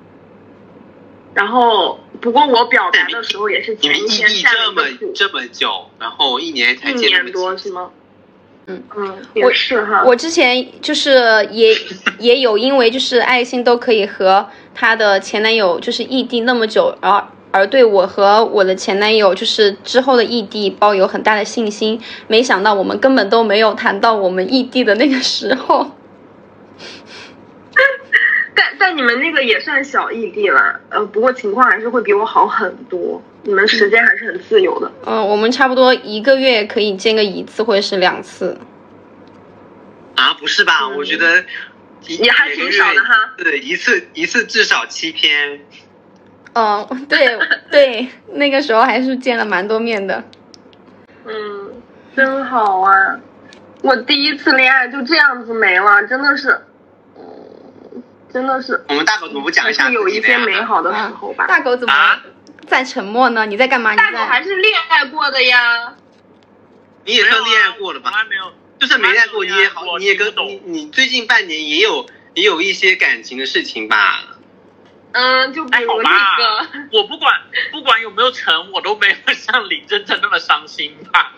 [1.35, 4.83] 然后，不过我表白的时候也是你们异前一天地这么
[5.15, 7.91] 这么久，然后一年才一见一年多是吗？
[8.67, 10.03] 嗯嗯，我是哈。
[10.05, 11.75] 我之前就是也
[12.19, 25.93] 也有因为就是爱心都可以和她的前男友就是异地那么久，而而对我和我的前男友就是之后的异地抱有很大的信心，没想到我们根本都没有谈到我们异地的那个时候。
[28.55, 33.23] 但但你们那个也算小异地了，呃，不过情况还是会比我好很多。
[33.45, 34.91] 你们时间还是很自由的。
[35.07, 38.59] 嗯，我们差不多一个月可以见个一次或者是两次。
[40.17, 40.81] 啊，不是吧？
[40.83, 41.45] 嗯我觉得
[42.07, 43.15] 一也还挺少的哈。
[43.39, 45.61] 对，一次一次至少七天。
[46.59, 47.39] 嗯，对
[47.71, 50.25] 对，那个时候还是见了蛮多面的。
[51.25, 51.83] 嗯，
[52.17, 52.93] 真好啊！
[53.83, 56.61] 我第一次恋爱就这样子没了，真的是，
[57.17, 58.03] 嗯，
[58.33, 61.47] 真的是我们大狗怎么不讲一下有一些美好的时啊候吧。
[61.47, 62.21] 大狗怎么啊
[62.67, 63.47] 在沉默呢？
[63.47, 63.95] 你在干嘛？
[63.95, 64.43] 大狗还？
[64.43, 65.95] 是恋爱过的呀。
[67.05, 68.19] 你也算恋爱过了吧从？
[68.19, 68.53] 来没有。
[68.81, 72.05] 就算没恋爱过，你也好，你也跟你你最近半年也有
[72.35, 74.25] 也有一些感情的事情吧？
[75.21, 77.41] 嗯，就比如吧那个，，我不管
[77.73, 81.33] 不管有没有成，我都没有像李真真那么伤心吧。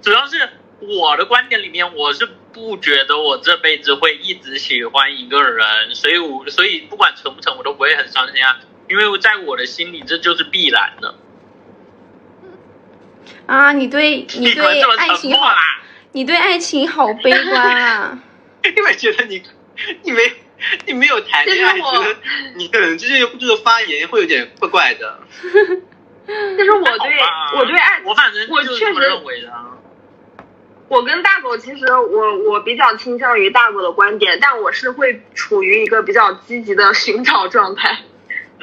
[0.00, 0.48] 主要是
[0.80, 8.58] 我的观点里面，我是不觉得我这辈子会一直喜欢一个人，所以我所以不管成不成，我都不会很伤心啊，
[8.88, 11.14] 因为在我的心里这就是必然的。
[13.46, 15.82] 啊，你对 你对爱情好，啦？
[16.12, 18.18] 你对爱情好悲观啊！
[18.74, 19.42] 因为觉得你
[20.02, 20.22] 你没
[20.86, 22.16] 你没有谈恋我觉得
[22.56, 25.20] 你可能就是这个发言会有点怪怪的。
[26.26, 27.18] 但是我对
[27.54, 29.72] 我对爱我反正我确实就是这么认为的啊。
[30.88, 37.98] 我跟大狗其实我我比较倾向于大狗的观点，但我是会处于一个比较积极的寻找状态。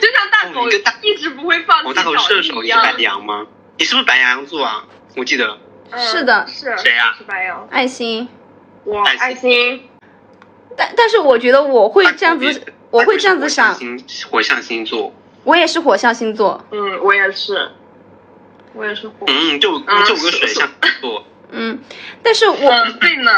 [0.00, 0.68] 就像大狗
[1.02, 2.80] 一直不会放弃我大狗射手，一样。
[2.82, 3.46] 你是白羊吗？
[3.76, 4.86] 你是不是白羊座啊？
[5.16, 5.58] 我记得。
[5.90, 8.28] 嗯是的是谁呀是白羊，爱心，
[8.88, 9.82] 我爱心。
[10.76, 15.12] 但但是我觉得我会这样子，我会这样子想火象，星火象星座，
[15.44, 17.70] 我也是火象星座，嗯，我也是，
[18.74, 19.26] 我也是火。
[19.26, 21.24] 嗯，就嗯就水象星座。
[21.50, 21.78] 嗯，
[22.22, 23.32] 但是我嗯，对呢。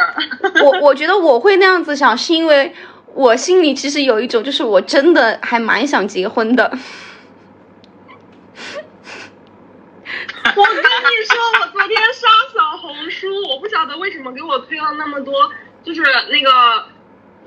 [0.62, 2.74] 我我觉得我会那样子想，是因为
[3.14, 6.70] 我心里其实有一种，就是我真的还蛮想结婚的。
[10.56, 15.50] 我跟你说，我昨天刷小红书，我不晓得为什么给我推了那么多，
[15.84, 16.86] 就是那个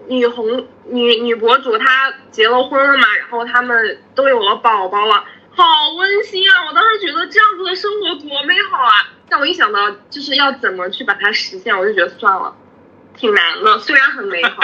[0.08, 5.64] 女红女女博主，她结了婚了嘛，然后他们都有了宝宝了，好
[5.98, 6.66] 温馨啊！
[6.68, 9.10] 我当时觉得这样子的生活多美好啊！
[9.30, 12.56] 但我一想到就是要怎么去把它实现，我就觉得算了，
[13.16, 14.64] 挺难的，虽然很美好，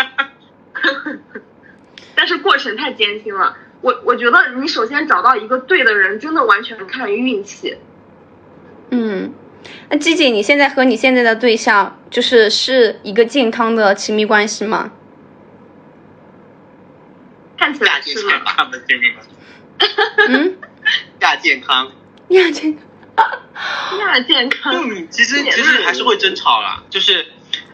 [2.16, 3.58] 但是过程太艰辛了。
[3.82, 7.78] 我我觉得你首先找到一个对的人，真的完全看运气。
[8.92, 9.34] 嗯，
[9.90, 14.92] 那季姐，你现在和你现在的对象就是是一个健康的亲密关系吗？
[17.58, 18.42] 看起来是吗？
[18.46, 19.22] 他们经历了。
[20.30, 20.58] 嗯，
[21.22, 21.88] 亚健康，
[22.30, 22.80] 呀，这个
[24.00, 27.28] 亚健康，嗯其实其实还是会争吵啦，就是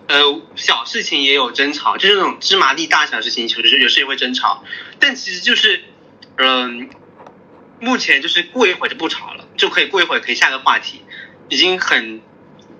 [0.07, 4.63] 呃小事情也有争吵，就是那种芝麻粒大小事情，有时有时也会争吵，
[4.99, 5.84] 但其实就是
[6.38, 6.89] 嗯、
[7.80, 11.03] 目前就是过一会儿就不吵了，就可以过一会儿可以下个话题，
[11.49, 12.22] 已经很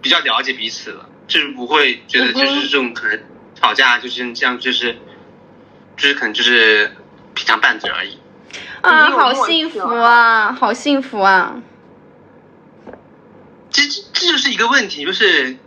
[0.01, 3.23] 比较了解彼此了，就是不会觉得就是这种可能
[3.55, 4.97] 吵架就是这样，就是
[5.97, 6.95] 就是可能就是
[7.34, 8.17] 平常拌嘴而已。
[8.82, 11.61] 啊，好幸福啊，好幸福啊！
[13.71, 15.57] 这这这就是一个问题，就是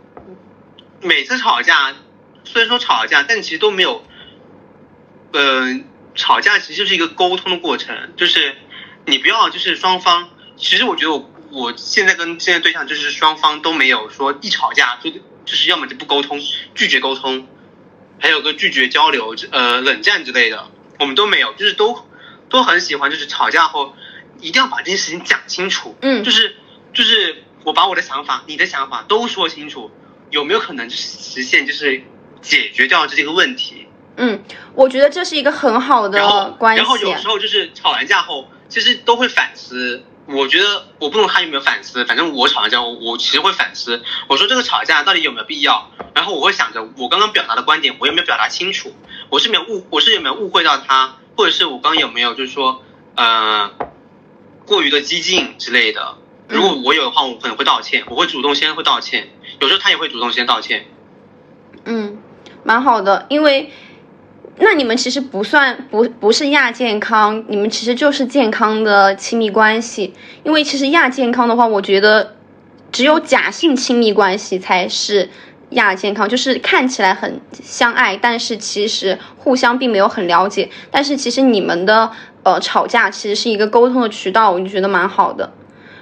[1.01, 1.93] 每次吵架，
[2.45, 4.05] 虽然说吵架，但其实都没有，
[5.33, 5.81] 呃，
[6.15, 8.55] 吵架其实就是一个沟通的过程，就是
[9.05, 10.29] 你不要就是双方，
[10.59, 16.39] 其实我觉得我我现在跟现在对象就是双方都没有说一吵架就就是要么就不沟通，
[16.75, 17.47] 拒绝沟通，
[18.19, 22.05] 还有个拒绝交流，呃，冷战之类的，我们都没有，就是都
[22.49, 23.95] 都很喜欢，就是吵架后
[24.41, 26.57] 一定要把这件事情讲清楚，嗯就是
[26.93, 29.89] 就是我把我的想法、你的想法都说清楚，
[30.29, 32.03] 有没有可能就是实现就是
[32.41, 33.87] 解决掉这个问题？
[34.17, 34.43] 嗯，
[34.75, 36.81] 我觉得这是一个很好的关系。
[36.81, 40.03] 然后有时候就是吵完架后，其实都会反思。
[40.31, 44.03] 我觉得我不懂他有没有反思，反正我吵完架，我我其实会反思。
[44.27, 45.89] 我说这个吵架到底有没有必要？
[46.13, 48.93] 然后我会想着我刚刚表达的观点，我有没有表达清楚？
[49.29, 52.83] 我是没有误，我是有没有误会到他，或者是我刚刚有没有就是说
[53.15, 53.71] 呃
[54.65, 56.17] 过于的激进之类的？
[56.47, 59.29] 如果我有的话，我可能会道歉，我会主动先会道歉。
[59.59, 60.87] 有时候他也会主动先道歉。
[61.85, 62.21] 嗯，
[62.63, 63.71] 蛮好的，因为
[64.61, 70.13] 那你们其实不算不不是亚健康，你们其实就是健康的亲密关系。
[70.43, 72.35] 因为其实亚健康的话，我觉得
[72.91, 75.29] 只有假性亲密关系才是
[75.69, 80.69] 亚健康，就是看起来很相爱，但是其实互相并没有很了解。
[80.91, 82.11] 但是其实你们的
[82.43, 85.53] 呃吵架其实是一个沟通的渠道，我就觉得蛮好的。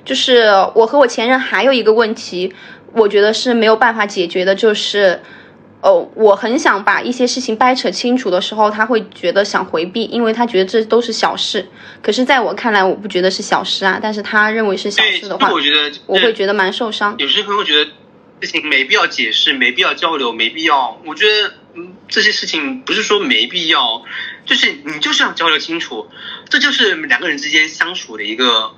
[0.03, 2.51] 就是我和我前任还有一个问题，
[2.93, 5.22] 我觉得是没有办法解决的，就是。
[5.82, 11.67] 哦，我很想把一些事情掰扯清楚的时候，他会觉得想回避，因为他觉得这都是小事。
[12.01, 13.99] 可是，在我看来，我不觉得是小事啊。
[14.01, 17.15] 但是他认为是小，事的话，我觉得我会觉得蛮受伤。
[17.19, 17.91] 有些朋友觉得
[18.41, 20.99] 事情没必要解释，没必要交流，没必要。
[21.05, 24.03] 我觉得，嗯，这些事情不是说没必要，
[24.45, 26.07] 就是你就是要交流清楚，
[26.49, 28.71] 这就是两个人之间相处的一个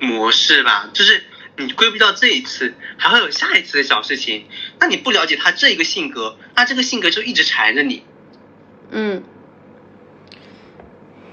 [0.00, 0.88] 模式吧。
[0.94, 1.22] 就是
[1.58, 4.46] 你规避到这一次，还会有下一次的小事情。
[4.78, 8.02] 那你不了解他这一个性格，那这个性格就一直缠着你。
[8.90, 9.24] 嗯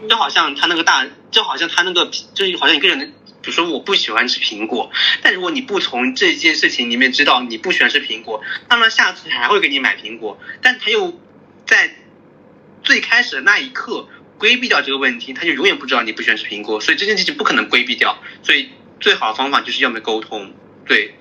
[0.09, 3.05] 就好像他那个大，就好像他那个，就是好像一个人的，
[3.41, 11.17] 比如说我不喜欢吃苹果，但如果你不从这件事情里面知道你不喜欢吃苹果，那么下次还会给你买苹果，但他又
[11.65, 11.95] 在
[12.83, 18.71] 最开始的那一刻规避掉这个问题，他就永远不知道你不喜欢吃苹果，所以这件事情不可能规避掉，所以
[19.03, 20.53] 最好的方法就是要么沟通，
[20.85, 21.15] 对，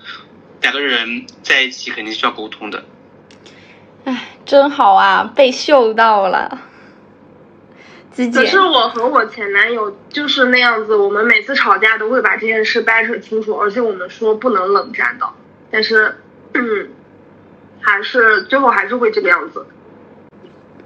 [0.61, 2.85] 两个人在一起肯定是要沟通的。
[4.05, 6.61] 唉，真好啊，被秀到了。
[8.15, 15.27] 可，是我和我前男友就是那样子，我们每次吵架都会把这件事掰扯清楚，而且我们说不能冷战的，
[15.69, 16.21] 但是，
[16.53, 16.89] 嗯，
[17.81, 19.65] 还是最后还是会这个样子。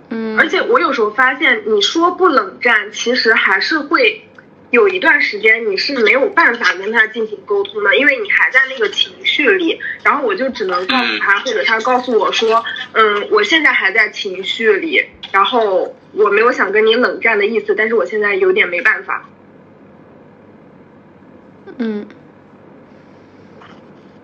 [0.10, 4.27] 嗯，而且我有时候发现，你说不冷战，其实还是会
[4.70, 9.80] 有一段时间你是没有办法跟他进行沟通的，因为你还在那个情绪里。
[10.04, 19.30] 然后我就只能告诉他，或者他告诉我说，嗯，我现在还在情绪里，然后我没有想跟你冷战的意思，但是我现在有点没办法。
[21.78, 22.08] 嗯，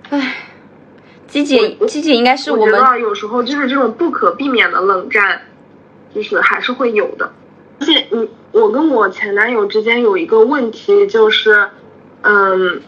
[0.09, 0.35] 唉，
[1.27, 5.43] 鸡姐，我鸡姐应该是我觉得有时候就是这种不可避免的冷战，
[6.13, 7.31] 就是还是会有的。
[7.79, 11.69] 而且你，我跟我前男友之间有一个问题，就是，
[12.21, 12.81] 嗯，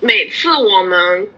[0.00, 1.28] 每次我们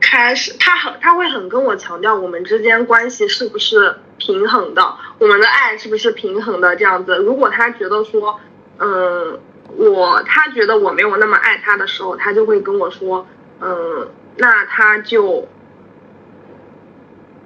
[0.00, 7.16] 开始，他很他会很跟我强调我们之间关系是不是平衡的，我们的爱是不是平衡的这样子。
[7.16, 8.40] 如果他觉得说，
[8.78, 9.40] 嗯，
[9.76, 13.26] 我他觉得我没有那么爱他的时候，他就会跟我说，
[13.60, 15.48] 嗯，那他就。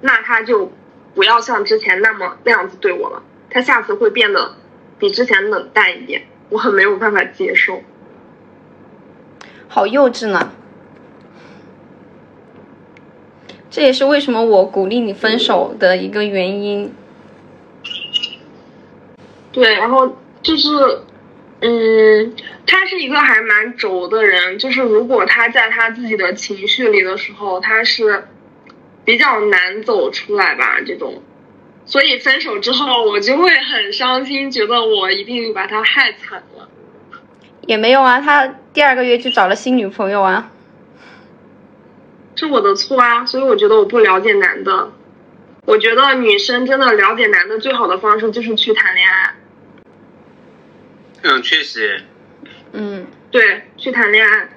[0.03, 0.73] 那他就
[1.15, 4.55] 不要像之前那么那样子对我了，他下次会变得
[5.01, 7.83] 比之前冷淡一点，我很没有办法接受。
[9.67, 10.53] 好幼稚呢。
[13.71, 16.93] 这也是为什么我鼓励你分手的一个原因。
[19.53, 20.69] 对，然后就是，
[21.61, 22.35] 嗯，
[22.67, 28.25] 他是一个还蛮轴的人，就是如果他在他自己的情绪里的时候，他是
[29.05, 31.23] 比较难走出来吧，这种。
[31.91, 36.69] 所以分手之后，我就会很伤心，觉得我一定把他害惨了。
[37.67, 40.53] 也没有啊，他第二个月就找了新女朋友啊。
[42.37, 44.93] 是我的错啊，所以我觉得我不了解男的。
[45.67, 49.35] 我觉得女生真的了解男的最好的方式就是去谈恋爱，
[51.23, 52.05] 嗯，确实，
[52.73, 54.49] 嗯，对，去谈恋爱，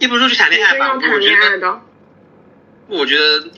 [0.00, 1.80] 也不是说去谈恋爱吧，谈我觉得，恋爱的。
[2.88, 3.48] 我觉得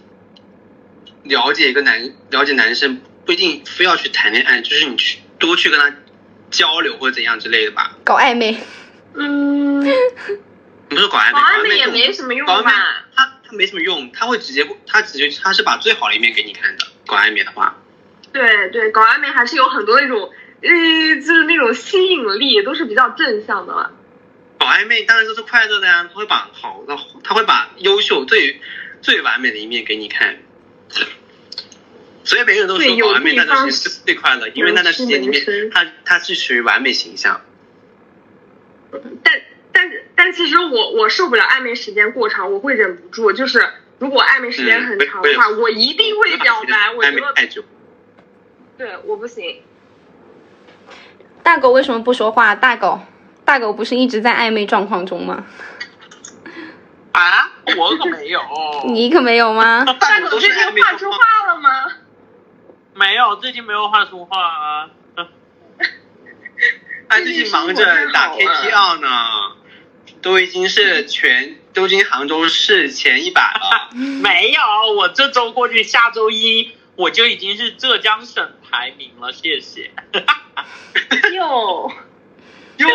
[1.24, 5.94] 了解一个男了解男生不一定非要去谈恋爱，就是你去多去跟他
[6.50, 7.96] 交流或者怎样之类的吧。
[8.04, 8.58] 搞暧昧。
[9.14, 9.80] 嗯，
[10.88, 13.04] 不是搞暧昧，搞暧昧也没什么用搞暧昧吧？
[13.14, 16.86] 他他没什么用，他会直接他直接他是把最好的一面给你看的。
[17.06, 17.76] 搞暧昧的话，
[18.32, 20.30] 对对，搞暧昧还是有很多那种，
[20.62, 20.68] 呃，
[21.16, 23.90] 就是那种吸引力，都是比较正向的嘛。
[24.58, 28.60] 搞暧昧当然都是快乐的呀，他会把好的，他会把优秀最
[29.02, 30.38] 最完美的一面给你看。
[32.24, 37.40] 所以每个人都对有说完美那段时间是最快乐，因为那段时间里面他他是属于完美形象。
[39.22, 39.40] 但
[39.72, 43.68] 但是但其实我我受不了暧昧时间过长，我会忍不住，就是
[43.98, 46.92] 如果暧昧时间很长的话，嗯我一定会表白。
[46.94, 47.64] 我觉暧昧得太久，
[48.78, 49.62] 对我不行。
[51.42, 52.54] 大狗为什么不说话？
[52.54, 53.00] 大狗，
[53.44, 55.46] 大狗不是一直在暧昧状况中吗？
[57.12, 58.40] 啊，我可没有，
[58.86, 59.84] 你可没有吗？
[59.98, 61.10] 大狗最近画出。
[61.10, 61.70] 画了吗？
[62.94, 64.90] 没有，最近没有画出画啊。
[67.08, 69.08] 他最近忙着打 KPL 呢，
[70.22, 73.88] 都已经是全 都已经杭州市前一百了。
[73.96, 79.90] 没有，我这周过去，下周一我就已经是浙江省排名了，谢谢。
[81.32, 81.90] 哟，
[82.76, 82.88] 哟，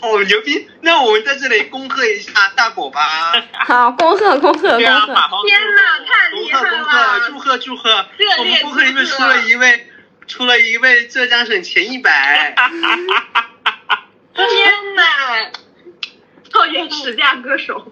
[0.00, 0.68] 好牛逼！
[0.82, 3.00] 那我们在这里恭贺一下大果吧，
[3.66, 4.78] 好，恭贺恭贺恭贺！
[4.78, 5.28] 天哪，
[6.06, 7.20] 太厉害贺恭贺，了！
[7.26, 8.06] 祝贺祝贺！
[8.38, 9.86] 我们播客里面出了一位，
[10.26, 12.54] 出了一位浙江省前一百。
[14.34, 15.50] 天哪，
[16.52, 17.86] 校园实价歌手。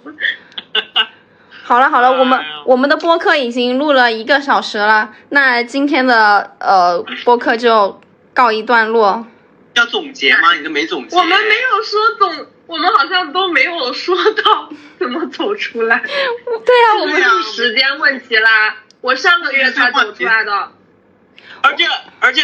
[1.64, 8.00] 好了好了，我们我们的播客已经录了一个小时了，那今天的呃播客就
[8.34, 9.26] 告一段落。
[9.74, 10.54] 要总结吗？
[10.54, 11.16] 你都没总结。
[11.16, 15.98] 我们没有说总，我们好像都没有说到 怎么走出来。
[16.04, 18.76] 对啊，我们是时间问题啦。
[19.00, 20.72] 我上个月才走出来的。
[21.62, 21.86] 而且
[22.20, 22.42] 而且，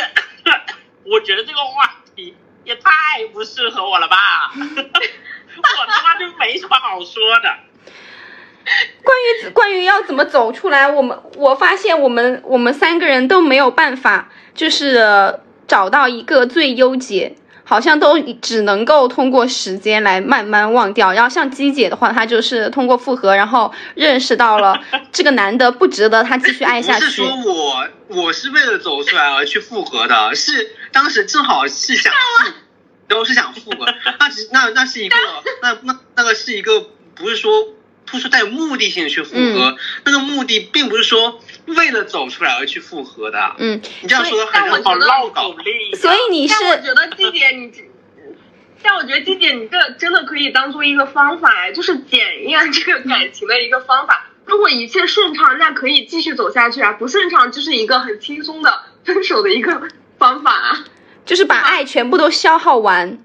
[1.04, 4.52] 我觉得这个话题也太不适合我了吧！
[4.54, 7.58] 我他妈就没什么好说的。
[9.02, 21.12] 关于关于要怎么走出来，我们我发现我们我们三个人都没有办法，就是找到一个最优解，好像都只能够通过时间来慢慢忘掉。
[21.12, 24.76] 然后像姬姐的话，她就是通过复合，然后认识到了
[25.12, 27.16] 这个男的不值得她继续爱下去不是。
[27.16, 32.52] 说我我是为了走出来而去复合的，是当时正好是想复，
[33.06, 33.86] 都是想复合，
[34.18, 35.16] 那只那那是一个
[35.62, 36.80] 那那那个是一个
[37.14, 37.50] 不是说
[38.10, 43.56] 不是带有目的性去复合，那个目的并不是说为了走出来而去复合的。
[43.58, 45.58] 嗯，你这样说的但很像我觉得好绕搞口。
[45.58, 45.96] 令。
[45.96, 47.82] 所以你是但我觉得季姐你这，
[48.82, 54.26] 但我觉得季姐你这真的可以当做一个方法哎，就是检验这个感情的一个方法。
[54.46, 59.88] 如果一切顺畅，那可以继续走下去啊；不顺畅，就是一个很轻松的分手的一个
[60.18, 60.84] 方法啊。
[61.26, 63.18] 就是把爱全部都消耗完。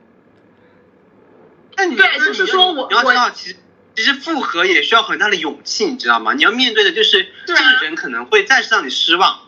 [1.77, 3.55] 那你对就是说我你要知道，其实
[3.95, 6.33] 其实复合也需要很大的勇气，你知道吗？
[6.33, 9.39] 你要面对的就是这个人可能会再次让你失望。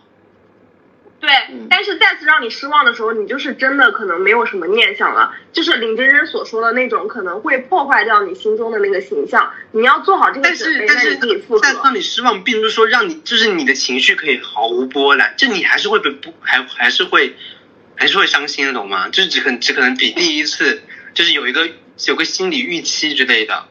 [1.20, 1.32] 对，
[1.72, 9.52] 但是再次让你失望的时候，你就是真的可能没有什么念想了，就是林真真所说的那种，可能会破坏掉你心中的那个形象。
[9.72, 11.80] 你要做好这个但准备，是但是那你自己复再次。
[11.84, 17.36] 让你失望，并不是说让你就是你的情绪可以毫无波澜，就你还是会被不还还是会
[17.96, 19.10] 还是会伤心的，懂吗？
[19.10, 20.84] 就是只可能只可能比第一次
[21.16, 21.68] 就是有一个
[22.06, 23.66] 有个心理预期之类的。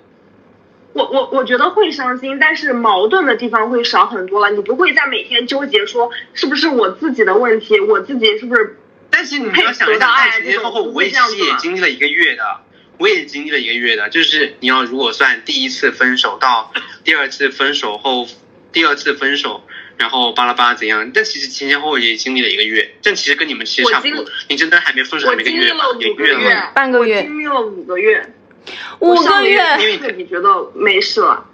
[0.94, 4.54] 我我我觉得会伤心，但是矛盾的地方会少很多了。
[4.54, 8.78] 你不会再每天纠结说是不是我自己的问题，我自己是不是
[9.10, 12.42] 但是你要想一想，爱情后后，我也其实也经历了一个月的，
[12.98, 16.72] 我也经历了一个月的，就是你要如果算第一次分手到
[17.04, 18.26] 第二次分手后，
[18.72, 19.64] 第二次分手，
[19.96, 28.32] 然后巴拉巴拉怎样，但其实前前后后也经历了一个月，但其实跟你们其实差不多，你真的还没分手还没个我经历月吧一，个也月了半个月我经历了五个月，
[29.00, 31.46] 五个月，因为彻底觉得没事了。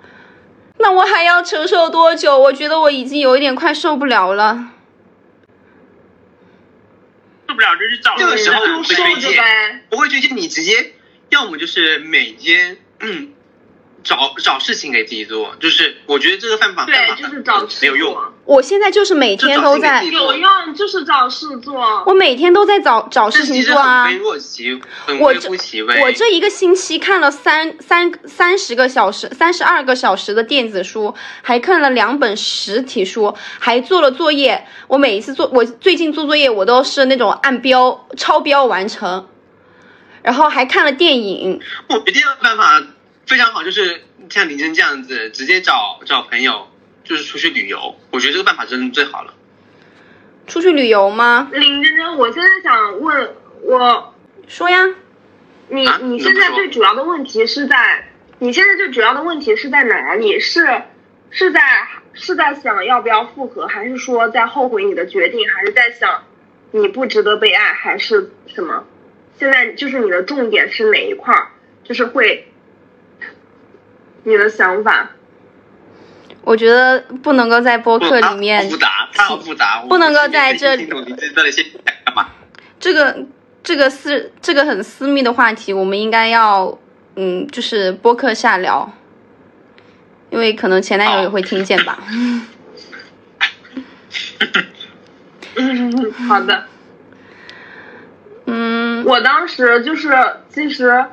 [0.78, 2.38] 那我还要承受多久？
[2.38, 4.68] 我觉得我已经有一点快受不了了。
[7.48, 9.84] 受不了就去找这个时候就受着会推荐，呗。
[9.90, 10.92] 我会推荐你直接，
[11.30, 13.32] 要么就是每天嗯
[14.04, 18.16] 找找事情给自己做，就是我觉得这个办法办对，法就是找没有用。
[18.50, 22.02] 我现在就是每天都在有用，就是找事做。
[22.04, 24.06] 我每天都在找找事情做啊。
[24.06, 24.72] 微弱其，
[25.06, 26.02] 很微我这乎其微。
[26.02, 34.66] 我这一个星期看了三三三十个小时，三十二个小时的电子书，还看了两本实体书，还做了作业。
[34.88, 39.28] 我每一次做，我最近做作业，我都是那种按标超标完成，
[40.22, 41.60] 然后还看了电影。
[41.88, 42.82] 我觉得这个办法
[43.26, 46.66] 非常好，就是像林真这样子，直接找找朋友，
[47.10, 47.96] 就是出去旅游。
[48.12, 49.34] 我觉得这个办法真的最好了。
[50.46, 51.48] 出去旅游吗？
[51.50, 54.14] 林真真，我现在想问我，
[54.46, 54.94] 说呀，
[55.68, 60.38] 你啊你现在最主要的问题是在，你现在最主要的问题是在哪里？
[60.38, 60.82] 是
[61.30, 61.60] 是在
[62.12, 66.22] 是在想要不要复合，还是说在后悔你的决定，还是在想
[66.70, 68.84] 你不值得被爱，还是什么？
[69.36, 71.48] 现在就是你的重点是哪一块儿？
[71.82, 72.52] 就是会
[74.22, 75.10] 你的想法。
[76.42, 80.88] 我觉得不能够在播客里好面复杂，太好复杂， 不能够在这里？
[82.78, 83.26] 这个
[83.62, 86.78] 这个私这个很私密的话题，我们应该要
[87.16, 88.90] 嗯，就是播客下聊，
[90.30, 92.02] 因为可能前男友也会听见吧。
[95.56, 96.64] 嗯， 好的。
[98.46, 100.10] 嗯我当时就是，
[100.52, 101.04] 其实，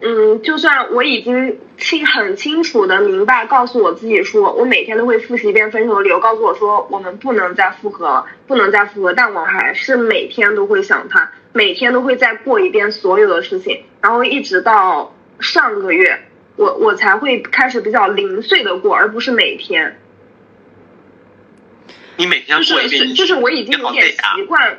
[0.00, 19.98] 嗯，就算我已经清很清楚的明白，告诉我自己说，我每天都会复习一遍分手的理由，告诉我说我们不能再复合了，不能再复合，但我还是每天都会想他，每天都会再过一遍所有的事情，然后一直到上个月，我我才会开始比较零碎的过，而不是每天。
[22.16, 24.78] 你每天过一遍，是就是我已经有点习惯，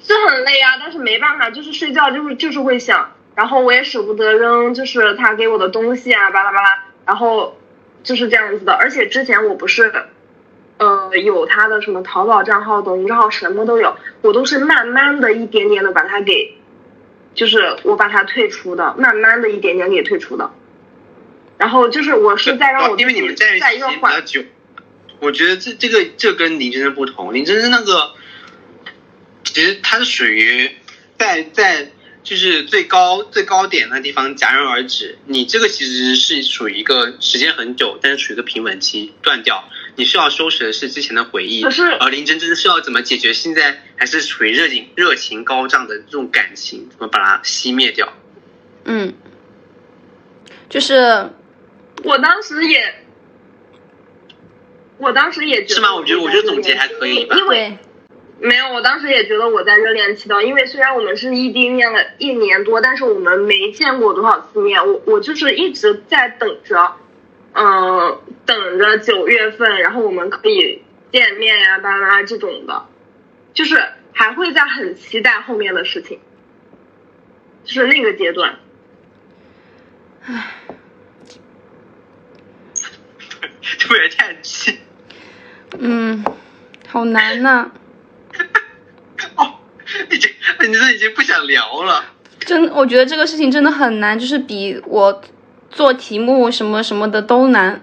[0.00, 7.58] 是很累啊，但是没办法，就是睡觉就是就是会想，然后我也舍不得扔，就是他给我的东西啊，巴拉巴拉，然后
[8.02, 8.72] 就是这样子的。
[8.74, 9.92] 而且之前我不是，
[10.78, 16.56] 呃，有他的什么淘宝账号、抖音账号，什么都有，我都是慢慢的一点点的把他给，
[17.34, 20.50] 就是我把他退出的，慢慢的一点点给退出的。
[21.58, 24.42] 然后就是我是在让我因为你们在一起比较久，
[25.20, 28.10] 我觉得这这个这跟林真真不同，林真真那个
[29.44, 30.72] 其实他是属于
[31.16, 31.92] 在在
[32.22, 48.12] 就是最高最高点那地方戛然而止，你这个其实是属于一个时间很久，但是处于一个平稳期断掉，你需要收拾的是之前的回忆，可是而林真真是要怎么解决现在还是处于热情热情高涨的这种感情，怎么把它熄灭掉？
[48.84, 49.14] 嗯，
[50.68, 51.30] 就是
[52.04, 53.04] 我当时也，
[54.98, 55.94] 我当时也觉得是吗？
[55.94, 57.36] 我觉得我觉得总结还可以吧。
[57.36, 57.78] 因为对，
[58.44, 66.96] 没有，我当时也觉得我在热恋期的，因为虽然我们是异地恋了一年多，但是我们没见过多少次面，我我就是一直在等着，
[67.52, 70.82] 嗯、等着九月份，然后我们可以
[71.12, 72.86] 见面呀、巴拉巴拉这种的，
[73.54, 73.80] 就是
[74.12, 76.18] 还会在很期待后面的事情，
[77.64, 78.56] 就是那个阶段。
[83.78, 84.78] 突然叹气。
[85.78, 86.24] 嗯，
[86.88, 87.70] 好难呐、
[89.36, 89.54] 哦，
[90.10, 90.30] 已经，
[90.60, 92.04] 你这已经不想聊了。
[92.40, 95.22] 真，我觉得这个事情真的很难，就是比我
[95.70, 97.80] 做题目什么什么的都难，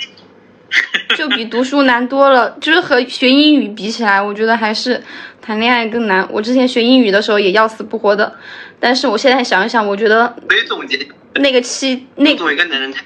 [1.16, 2.50] 就比读书难多了。
[2.60, 5.02] 就是和学英语比起来，我觉得还是
[5.40, 6.28] 谈恋爱更难。
[6.30, 8.36] 我之前学英语的时候也要死不活的，
[8.78, 13.02] 但是我现在想一想，我觉得所以总结，那个期那作为一个男人谈，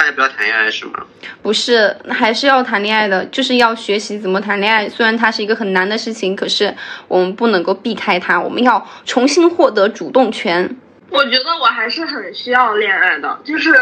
[0.00, 1.06] 大家不要谈恋爱是吗？
[1.42, 4.88] 不是，还是要谈恋爱的，就是要学习怎么谈恋爱。
[4.88, 6.74] 虽然它是一个很难的事情，可是
[7.06, 10.74] 我们不能够避开它，我们要重新获得主动权。
[11.10, 13.74] 我觉得我还是很需要恋爱的，就是，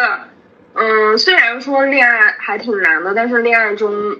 [0.74, 4.16] 嗯，虽然说恋爱还挺难的，但是恋爱中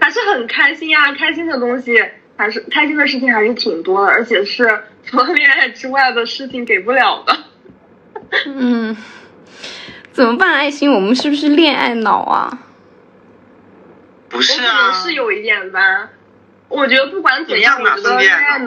[0.00, 2.04] 还是很开心呀、开心的东西
[2.36, 4.64] 还是开心的事情还是挺多的，而且是
[5.04, 7.36] 除了恋爱之外的事情给不了的。
[8.46, 8.96] 嗯，
[10.14, 10.54] 怎么办？
[10.54, 12.58] 爱心，我们是不是恋爱脑啊？
[14.28, 16.10] 不是可能啊，是有一点吧，
[16.68, 18.66] 我觉得不管怎样，你干嘛我觉得是恋爱脑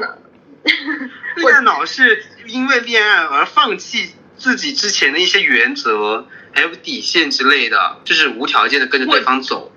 [0.66, 1.08] 恋爱脑，
[1.38, 9.72] 恋爱脑是因为恋爱而放弃自己之前的一些原则，还有底线之类的，就是无条件的跟着对方走。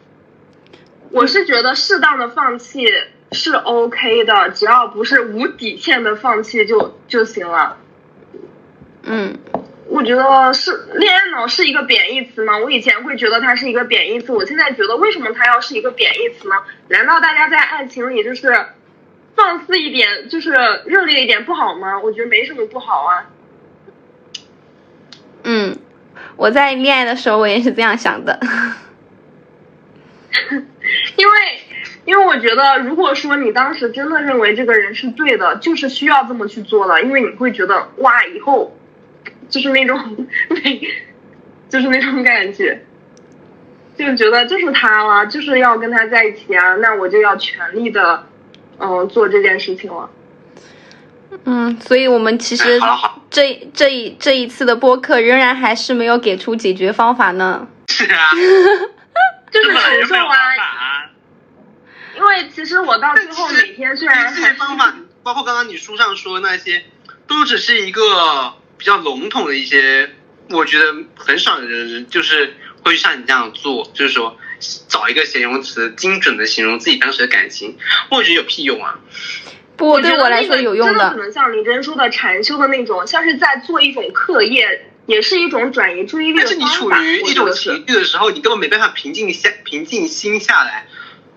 [1.11, 2.85] 我是觉得适当的放弃
[3.31, 7.77] 是 OK 的，只要不是无底线的放弃就就行了。
[9.03, 9.39] 嗯，
[9.91, 12.57] 我觉得是恋爱脑是一个贬义词吗？
[12.59, 16.55] 我以前会觉得它是一个贬义词，我现在觉得为什么它要是一个贬义词呢？
[16.89, 18.55] 难道大家在爱情里就是
[19.35, 20.53] 放肆一点，就是
[20.87, 21.99] 热烈一点不好吗？
[21.99, 23.27] 我觉得没什么不好啊。
[25.43, 25.77] 嗯，
[26.37, 28.39] 我在恋爱的时候我也是这样想的。
[31.17, 31.35] 因为
[32.05, 38.77] 因为我觉得，如果说你当时真的认为这个人是对的，就是需要这么去做的，因为你会觉得哇，以后
[39.51, 40.81] 就是那种 那，
[41.69, 42.87] 就是那种感觉，
[43.99, 48.27] 就觉得就是他了，就是要跟他在一起啊，那我就要全力的
[48.79, 50.09] 嗯做这件事情了。
[51.45, 57.69] 嗯，所以我们其实哎好好这这一这一次的播客仍然还是没有给出解决方法呢。
[57.89, 58.31] 是啊，
[59.51, 61.11] 就是承受啊。
[62.17, 66.83] 因为其实我到最后每天虽然这些方法，包括刚刚你书上说的那些，
[67.27, 70.11] 都只是一个比较笼统的一些，
[70.49, 74.39] 我觉得很少有人就是会像你这样做，就是说
[74.89, 77.77] 找一个形容词精准的形容自己当时的感情，
[78.11, 78.99] 我觉得有屁用啊！
[79.77, 80.95] 不，对我来说有用的。
[80.95, 86.65] 真的可能像李珍说的禅修的那种，像是在做一种课业也是一种转移注意力但是你。
[86.65, 90.87] 处于一种情绪的时候，你根本没办法平静下平静心下来，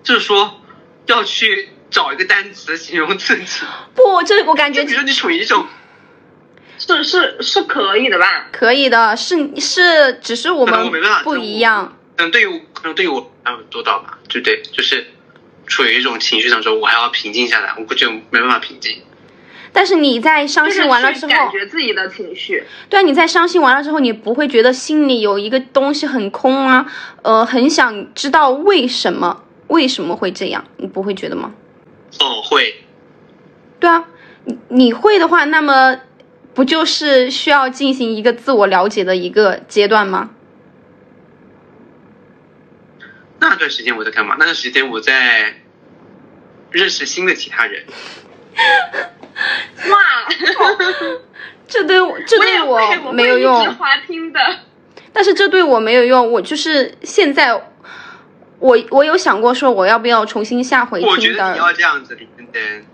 [0.02, 0.62] 就是说
[1.04, 3.66] 要去找一个单词形容自己。
[3.94, 5.66] 不，这我感觉就比如说你处于一种，
[6.86, 8.46] 是是是可以的吧？
[8.52, 10.90] 可以的，是是，只是我们
[11.22, 11.96] 不一样。
[12.16, 14.62] 嗯对于我可能对于我还有做到吧，对不对？
[14.70, 15.06] 就是
[15.66, 18.98] 处于一种情绪当中，我还要平静下来，我就没办法平静。
[19.72, 22.62] 但是你在伤心完了之后，感觉自己的情绪。
[22.88, 26.86] 对啊，你在伤心完了之后，你不会觉得心里有一个东西很空啊，
[27.22, 31.52] 呃，很想知道为什么为什么会这样，你不会觉得吗？
[32.20, 32.76] 哦，会，
[33.80, 34.04] 对啊，
[34.44, 35.96] 你你会的话，那么
[36.54, 40.30] 不就是需要进行一个自我了解的一个阶段吗？
[43.40, 44.36] 那段时间我在干嘛？
[44.38, 45.56] 那段时间我在
[46.70, 47.84] 认识新的其他人。
[49.90, 49.96] 哇，
[51.68, 54.40] 这对我这对我没有用，滑听的。
[55.12, 56.32] 但是这对我没有用。
[56.32, 57.52] 我就是现在，
[58.60, 62.86] 我我有想过说我要不要重新下回我觉听的，得你要这样子，林真真。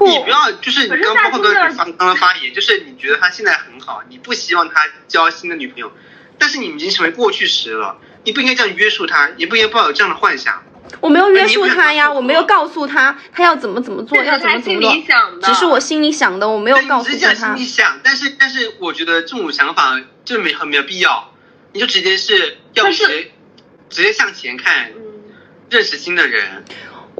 [0.00, 5.92] 不你不要，就是你刚包括刚刚刚刚发言，就是你觉得他现在很好，你不希望他交新的女朋友，
[6.38, 10.62] 但是你已经成为过去时了，你不应该这样约束他，也不应该抱有这样的幻想。
[11.00, 17.64] 我没有约束他呀，我没有告诉他他要怎么怎么做，要怎么怎么做里，想的，只是我心里想的，我没有告诉他只是心里。
[17.66, 21.34] 想，但是但是我觉得这种想法就没很没有必要，
[21.74, 23.32] 你就直接是要直接
[23.90, 25.02] 直接向前看，嗯。
[25.68, 26.64] 认识新的人。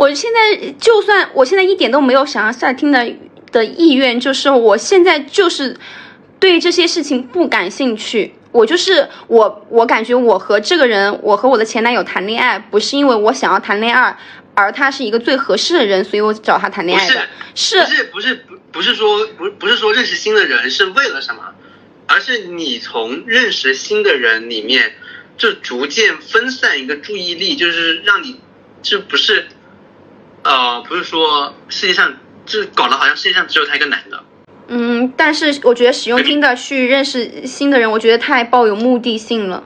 [0.00, 3.06] 我现在就算我现在一点都没有想要下听的
[3.52, 5.76] 的意愿，就是我现在就是
[6.38, 8.34] 对这些事情不感兴趣。
[8.50, 14.16] 我就是我，我感觉我和这个人，我和我的前男友谈恋爱，不是因为我想要谈恋爱，
[14.54, 17.28] 而他是一个最合适的人，所以我找他谈恋爱的。
[17.54, 21.42] 是不是不是不不是说不不是说认识新的人是为了什么，
[22.06, 24.94] 而是你从认识新的人里面，
[25.36, 28.40] 就逐渐分散一个注意力，就是让你
[28.82, 29.46] 这不是，
[30.42, 32.14] 呃，不是说世界上
[32.46, 34.24] 这搞得好像世界上只有他一个男的。
[34.68, 39.64] 嗯，但是我觉得使用听的去认识新的人，我觉得太抱有目的性了。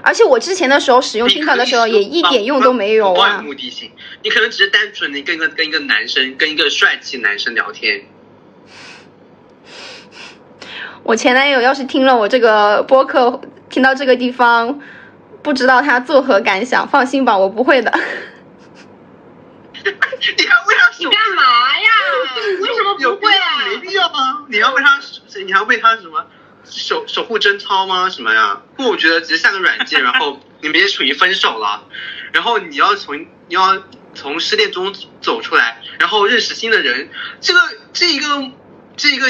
[0.00, 3.42] 而且我之前的时候使用听的的时候，也一点用都没有啊抱有啊。
[3.42, 3.90] 目的性，
[4.22, 8.02] 你可能只是单纯的跟一个跟一个男生跟一个帅气男生聊天。
[11.02, 14.80] 我前男友要是听了我这个播客，听到这个地方，
[15.42, 16.86] 不知道他作何感想。
[16.86, 17.92] 放心吧，我不会的。
[20.36, 21.88] 你还为他守你干嘛呀？
[22.60, 23.66] 为什么有不会啊？
[23.68, 24.44] 没必要吗！
[24.48, 25.00] 你要为他，
[25.44, 26.26] 你还为他什么
[26.64, 28.10] 守守护贞操吗？
[28.10, 28.62] 什么呀？
[28.76, 31.84] 不，我觉得只是下个软件，然后你们也处于分手了，
[32.32, 33.82] 然后你要从你要
[34.14, 37.10] 从失恋中走出来，然后认识新的人，
[37.40, 37.60] 这个
[37.92, 38.50] 这一个
[38.96, 39.26] 这一个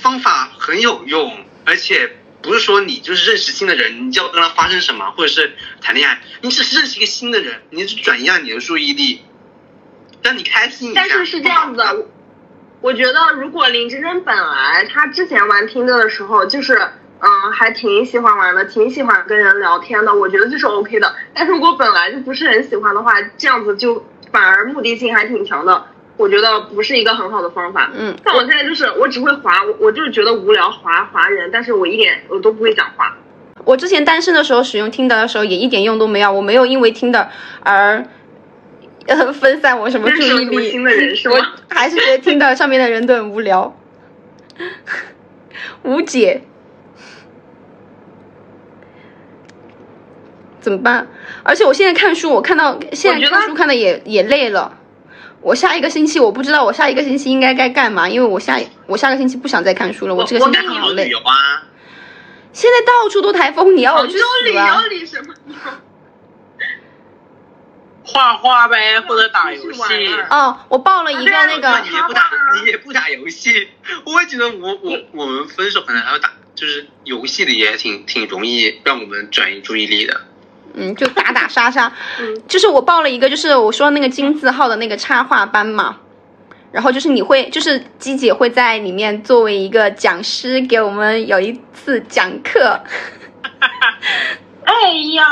[0.00, 9.22] 方法很有用，而且不是说你就是认识新的人，你就要跟他发生什么，或者是谈恋爱，你只是认识一个新的人，你只是转移一下你的注意力，
[10.22, 11.00] 让你开心一下。
[11.00, 12.06] 但是是这样子的，
[12.80, 16.78] 我觉得如果林真真本来她之前玩听的的时候，就是
[17.20, 21.14] 嗯还挺喜欢玩的，挺喜欢跟人聊天的，我觉得这是 OK 的。
[21.34, 25.86] 但如果本来就不是很喜欢的话，这样子就反而目的性还挺强的，
[26.16, 27.90] 我觉得不是一个很好的方法。
[27.94, 33.16] 嗯，像我现在就是我只会划，我我就是觉得无聊划划人，但是我一点我都不会讲话。
[33.66, 36.32] 我之前单身的时候使用听的的时候，也一点用都没有。
[36.32, 37.28] 我没有因为听的
[37.62, 38.02] 而
[39.06, 40.70] 呃 分散我什么注意力。
[40.70, 41.36] 新的人是我？
[41.68, 43.76] 还是觉得听到上面的人都很无聊，
[45.82, 46.42] 无解。
[50.60, 51.08] 怎么办？
[51.42, 54.76] 而且我现在看书，我看到现在看书看的也也累了。
[55.40, 60.14] 我下一个星期我不知道我下一个星期应该该干嘛，因为我下我下个星期不想再看书了。
[60.14, 61.10] 我这个星期好累。
[61.24, 61.64] 啊，
[62.52, 64.52] 现在到处都台风，你要我去旅！
[64.52, 65.34] 游里什么？
[68.02, 73.68] 画画呗，或者打游戏哦，我报了一个那个你也不打，你也不打游戏，
[74.04, 80.20] 我也觉得我我我们分手可能还要打，就是游戏里也挺挺容易让我们转移注意力的。
[80.74, 81.92] 嗯，就打打杀杀。
[82.20, 85.98] 嗯 就是我报了一个，就是我说那个金字号的那个插画班嘛，
[86.72, 92.80] 然后就是你会，就是鸡姐会在里面作为一个讲师给我们有一次讲课。
[94.70, 95.24] 哎呀，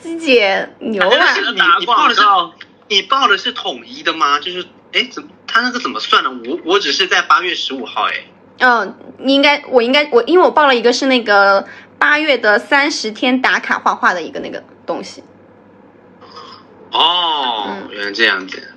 [0.00, 1.34] 鸡姐牛啊！
[1.36, 2.22] 你你报的是，
[2.88, 4.40] 你报的是统一的吗？
[4.40, 6.30] 就是哎，怎么他那个怎么算呢？
[6.44, 8.24] 我我只是在八月十五号哎。
[8.58, 11.68] 嗯，你应该，我应该，我因为我报了一个是那个
[12.00, 15.22] 八月的三十天打卡画画的一个那个东西。
[16.90, 18.74] 哦，嗯原来这样子。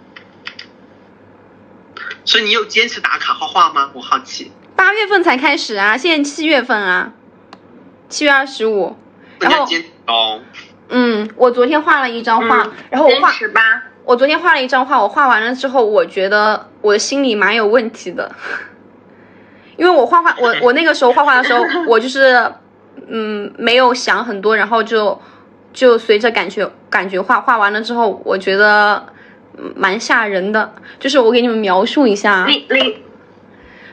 [2.24, 3.90] 所以你有坚持打卡画画吗？
[3.96, 4.52] 我好奇。
[4.76, 7.14] 八八月份才开始啊，现在七月份啊，
[8.10, 8.98] 七月二十五。
[9.42, 9.66] 然后，
[10.08, 10.40] 哦，
[10.90, 13.32] 嗯，我昨天画了一张画，嗯然后我画，
[14.06, 18.32] 我昨天画了一张画，我画完了之后，我觉得我的心里蛮有问题的，
[19.78, 22.52] 因为我画画，我 我那个时候画画的时候，我就是
[23.08, 25.20] 嗯没有想很多，然后就
[25.74, 29.06] 就随着感觉感觉画画完了之后，我觉得
[29.58, 32.46] 嗯蛮吓人的，就是我给你们描述一下，啊。
[32.48, 32.98] 你你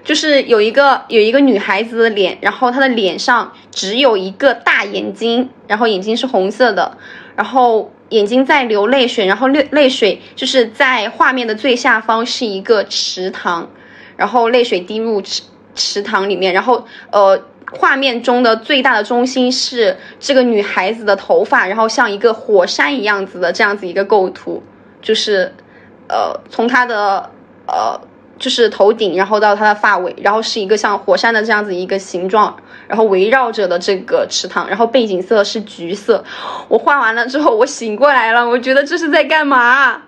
[0.09, 6.97] 就是有一个有一个女孩子的脸，然后她的脸上只有一个大眼睛，然后眼睛是红色的，
[7.37, 13.69] 然后眼睛在流泪水，然后泪泪水就是在画面的最下方是一个池塘，
[14.17, 15.43] 然后泪水滴入池
[15.75, 17.43] 池塘里面，然后呃。
[17.71, 24.63] 画面中的最大的中心是这个女孩子的头发，然后像一个火山一样子的这样子一个构图，
[25.03, 25.53] 就是
[26.09, 27.29] 呃从她的
[27.67, 28.01] 呃
[28.39, 32.57] 就是头顶，然后到它的发尾，然后是一个像火山的这样子一个形状，
[32.87, 36.25] 然后围绕着的这个池塘，然后背景色是橘色。
[36.69, 40.03] 我画完了之后，我醒过来了，我觉得这是在干嘛？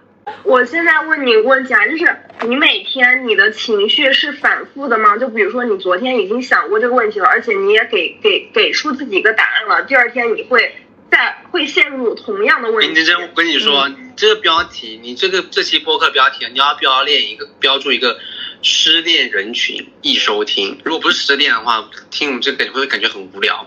[0.45, 2.07] 我现在问你个问题啊，就是
[2.47, 5.17] 你每天你的情绪是反复的吗？
[5.17, 10.73] 就比如说你昨天已经想过这个问题了，而且你也给给给出自己一个答案了，第二天你会
[11.11, 12.87] 再会陷入同样的问题。
[12.87, 18.19] 林真真，我跟你说，你这个标题，你这个这期播客标题，你要标练一个标注一个
[18.63, 20.79] 失恋人群易收听。
[20.85, 23.67] 如果不是失恋的话，听我们这个会感觉很无聊。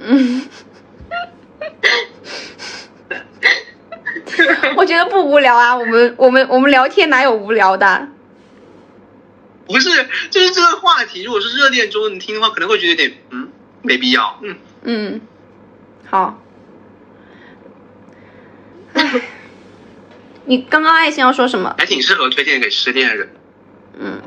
[0.00, 0.46] 嗯，
[4.76, 8.08] 我觉得不无聊啊，我们我们我们聊天哪有无聊的？
[9.66, 13.50] 不是，就是这个话题，如果是热恋中你听的话，可能会觉得有点嗯
[13.82, 14.38] 没必要。
[14.42, 15.20] 嗯，嗯，
[16.08, 16.38] 好。
[20.44, 21.74] 你刚刚爱心要说什么？
[21.78, 23.32] 还挺适合推荐给失恋的人。
[23.98, 24.20] 嗯，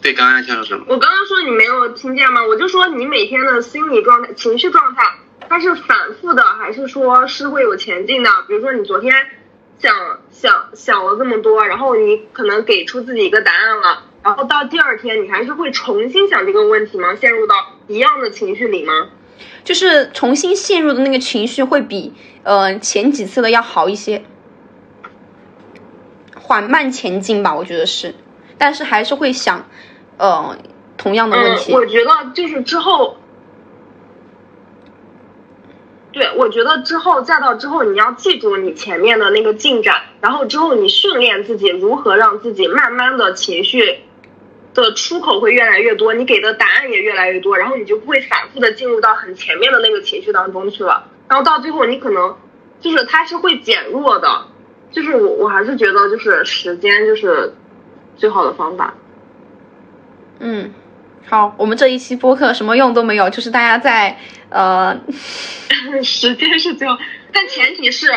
[0.00, 0.84] 对，刚刚爱心说什么？
[0.88, 2.44] 我刚刚说你没有听见吗？
[2.46, 5.02] 我就说你每天的心理状态、情绪状态，
[5.48, 8.30] 它是反复的，还是说是会有前进的？
[8.46, 9.12] 比如说你昨天
[9.78, 17.16] 想想想了这么多，然后你可能给出自己一个答案了，然后到第二天你还是会重新想这个问题吗？
[17.16, 17.54] 陷入到
[17.88, 19.08] 一样的情绪里吗？
[19.64, 22.14] 就是重新陷入的那个情绪会比
[22.44, 24.24] 呃前几次的要好一些，
[26.46, 28.14] 缓慢前进吧，我觉得是，
[28.56, 29.66] 但是还是会想
[30.16, 30.56] 呃
[30.96, 31.72] 同样的问题。
[31.72, 33.16] 我觉得就是之后，
[36.12, 44.02] 对我觉得之后再到之后，你要记住你前面的那个进展，然后之后你训练自己如何让自己慢慢的情绪
[44.72, 52.36] 的出口会越来越多，你给的答案也越来越多，然后你就不会反复的进入到很前面的那个情绪当中去了，然后到最后你可能
[52.78, 54.46] 就是它是会减弱的，
[54.90, 57.54] 就是我我还是觉得就是时间就是
[58.16, 58.94] 最好的方法。
[60.38, 60.72] 嗯，
[61.26, 64.18] 好，我们这一期播客什么用都没有，就是大家在
[64.48, 65.00] 呃，
[66.02, 66.96] 时间是最后，
[67.32, 68.08] 但前提是，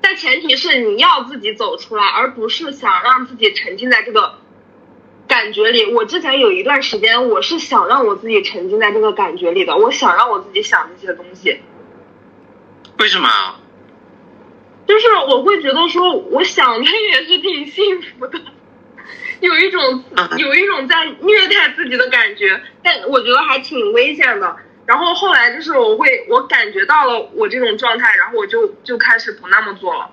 [0.00, 4.38] 但前提是你要自己走出来，而不是想让自己沉浸在这个
[5.28, 5.92] 感觉里。
[5.94, 11.60] 我之前有一段时间，我是想让我自己沉浸在这个感觉里的，我想让我自己想这些东西，
[12.98, 13.59] 为什么啊？
[14.90, 18.40] 就是我会觉得说，我想的也是挺幸福的。
[19.38, 20.02] 有一种
[20.36, 24.56] 有一种在虐待自己的感觉，但我觉得还挺危险的。
[24.86, 30.10] 然后后来就是我会我感觉到了我这种状态，然后我就就开始不那么做了。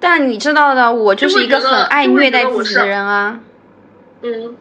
[0.00, 3.38] 但你知道的，我就是一个很爱虐待自己的人啊。
[4.22, 4.56] 嗯，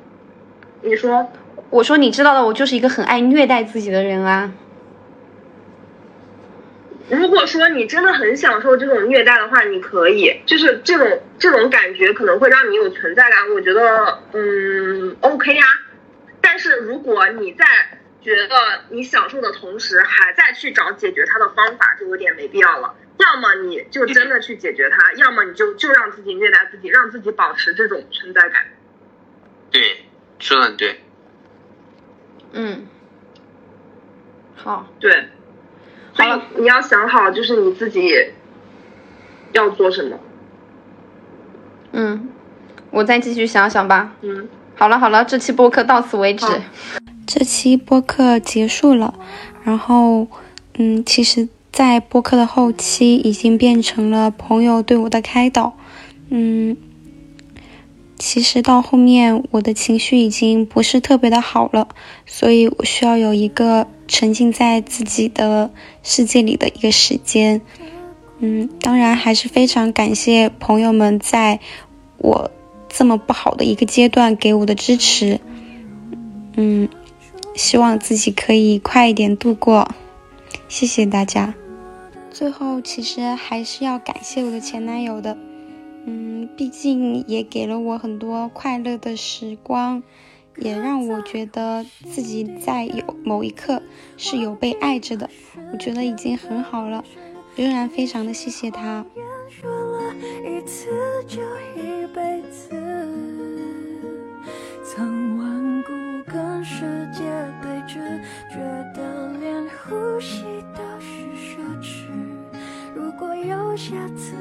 [0.83, 1.31] 你说？
[1.71, 4.51] 我说你知道的，我就是一个很爱虐待自己的人啊。
[7.09, 15.63] 如果说你真的很享受这种虐待的话，你可以，就是这种这种感觉可能会让你有存在感，我觉得嗯 OK 呀、
[16.41, 17.65] 但是如果你在
[18.21, 18.55] 觉得
[18.89, 22.95] 你享受的同时，还在去找解决它的方法，就有点没必要了。
[23.17, 28.65] 要么你就真的去解决它，要么你就就让自己虐待自己，让自己保持这种存在感。
[29.71, 30.05] 对，
[30.39, 31.01] 说的很对。
[32.51, 32.87] 嗯，
[34.55, 35.29] 好，对，
[36.17, 38.11] 所以你要想好，就是你自己
[39.53, 40.17] 要做什么。
[41.91, 42.27] 嗯，
[42.91, 44.15] 我再继续想想吧。
[44.21, 46.45] 嗯，好了好了，这期播客到此为止。
[47.27, 49.13] 这期播客结束了，
[49.63, 50.27] 然后，
[50.77, 55.77] 嗯，其实，在播客的后期已经变成了朋友对我的开导，
[56.29, 56.75] 嗯，
[58.17, 61.89] 其实到后面我的情绪已经不是特别的好了，
[62.25, 65.71] 所以我需要有一个沉浸在自己的
[66.01, 67.61] 世界里的一个时间，
[68.39, 71.59] 嗯，当然还是非常感谢朋友们在
[72.17, 72.49] 我
[72.87, 75.39] 这么不好的一个阶段给我的支持。
[76.55, 76.89] 嗯，
[77.55, 79.89] 希望自己可以快一点度过。
[80.67, 81.53] 谢谢大家。
[82.31, 85.37] 最后，其实还是要感谢我的前男友的。
[86.05, 90.03] 嗯，毕竟也给了我很多快乐的时光，
[90.57, 93.81] 也让我觉得自己在有某一刻
[94.17, 95.29] 是有被爱着的，
[95.71, 97.03] 我觉得已经很好了，
[97.55, 99.05] 仍然非常的谢谢他。
[112.95, 114.33] 如果有下次，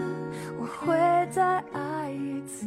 [0.59, 0.97] 我会
[1.31, 2.67] 再爱一次。